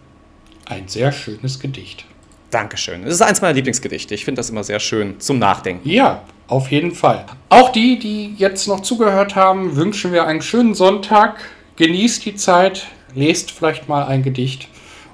Ein 0.64 0.88
sehr 0.88 1.12
schönes 1.12 1.61
Gedicht. 1.61 2.07
Dankeschön. 2.51 3.05
Es 3.05 3.16
ist 3.16 3.20
eins 3.20 3.42
meiner 3.42 3.53
Lieblingsgedichte. 3.53 4.14
Ich 4.14 4.25
finde 4.25 4.38
das 4.38 4.48
immer 4.48 4.64
sehr 4.64 4.81
schön 4.81 5.20
zum 5.20 5.38
Nachdenken. 5.38 5.87
Ja, 5.87 6.22
auf 6.46 6.70
jeden 6.70 6.92
Fall. 6.92 7.27
Auch 7.51 7.72
die, 7.72 7.98
die 7.98 8.37
jetzt 8.38 8.66
noch 8.66 8.81
zugehört 8.81 9.37
haben, 9.37 9.77
wünschen 9.77 10.14
wir 10.14 10.27
einen 10.27 10.40
schönen 10.40 10.72
Sonntag. 10.72 11.44
Genießt 11.77 12.25
die 12.25 12.37
Zeit, 12.37 12.87
lest 13.14 13.51
vielleicht 13.51 13.90
mal 13.90 14.07
ein 14.07 14.22
Gedicht 14.22 14.68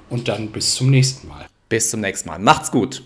und 0.09 0.29
dann 0.29 0.47
bis 0.53 0.75
zum 0.75 0.89
nächsten 0.91 1.27
Mal. 1.27 1.45
Bis 1.67 1.89
zum 1.89 1.99
nächsten 1.99 2.29
Mal. 2.29 2.39
Macht's 2.39 2.71
gut. 2.71 3.03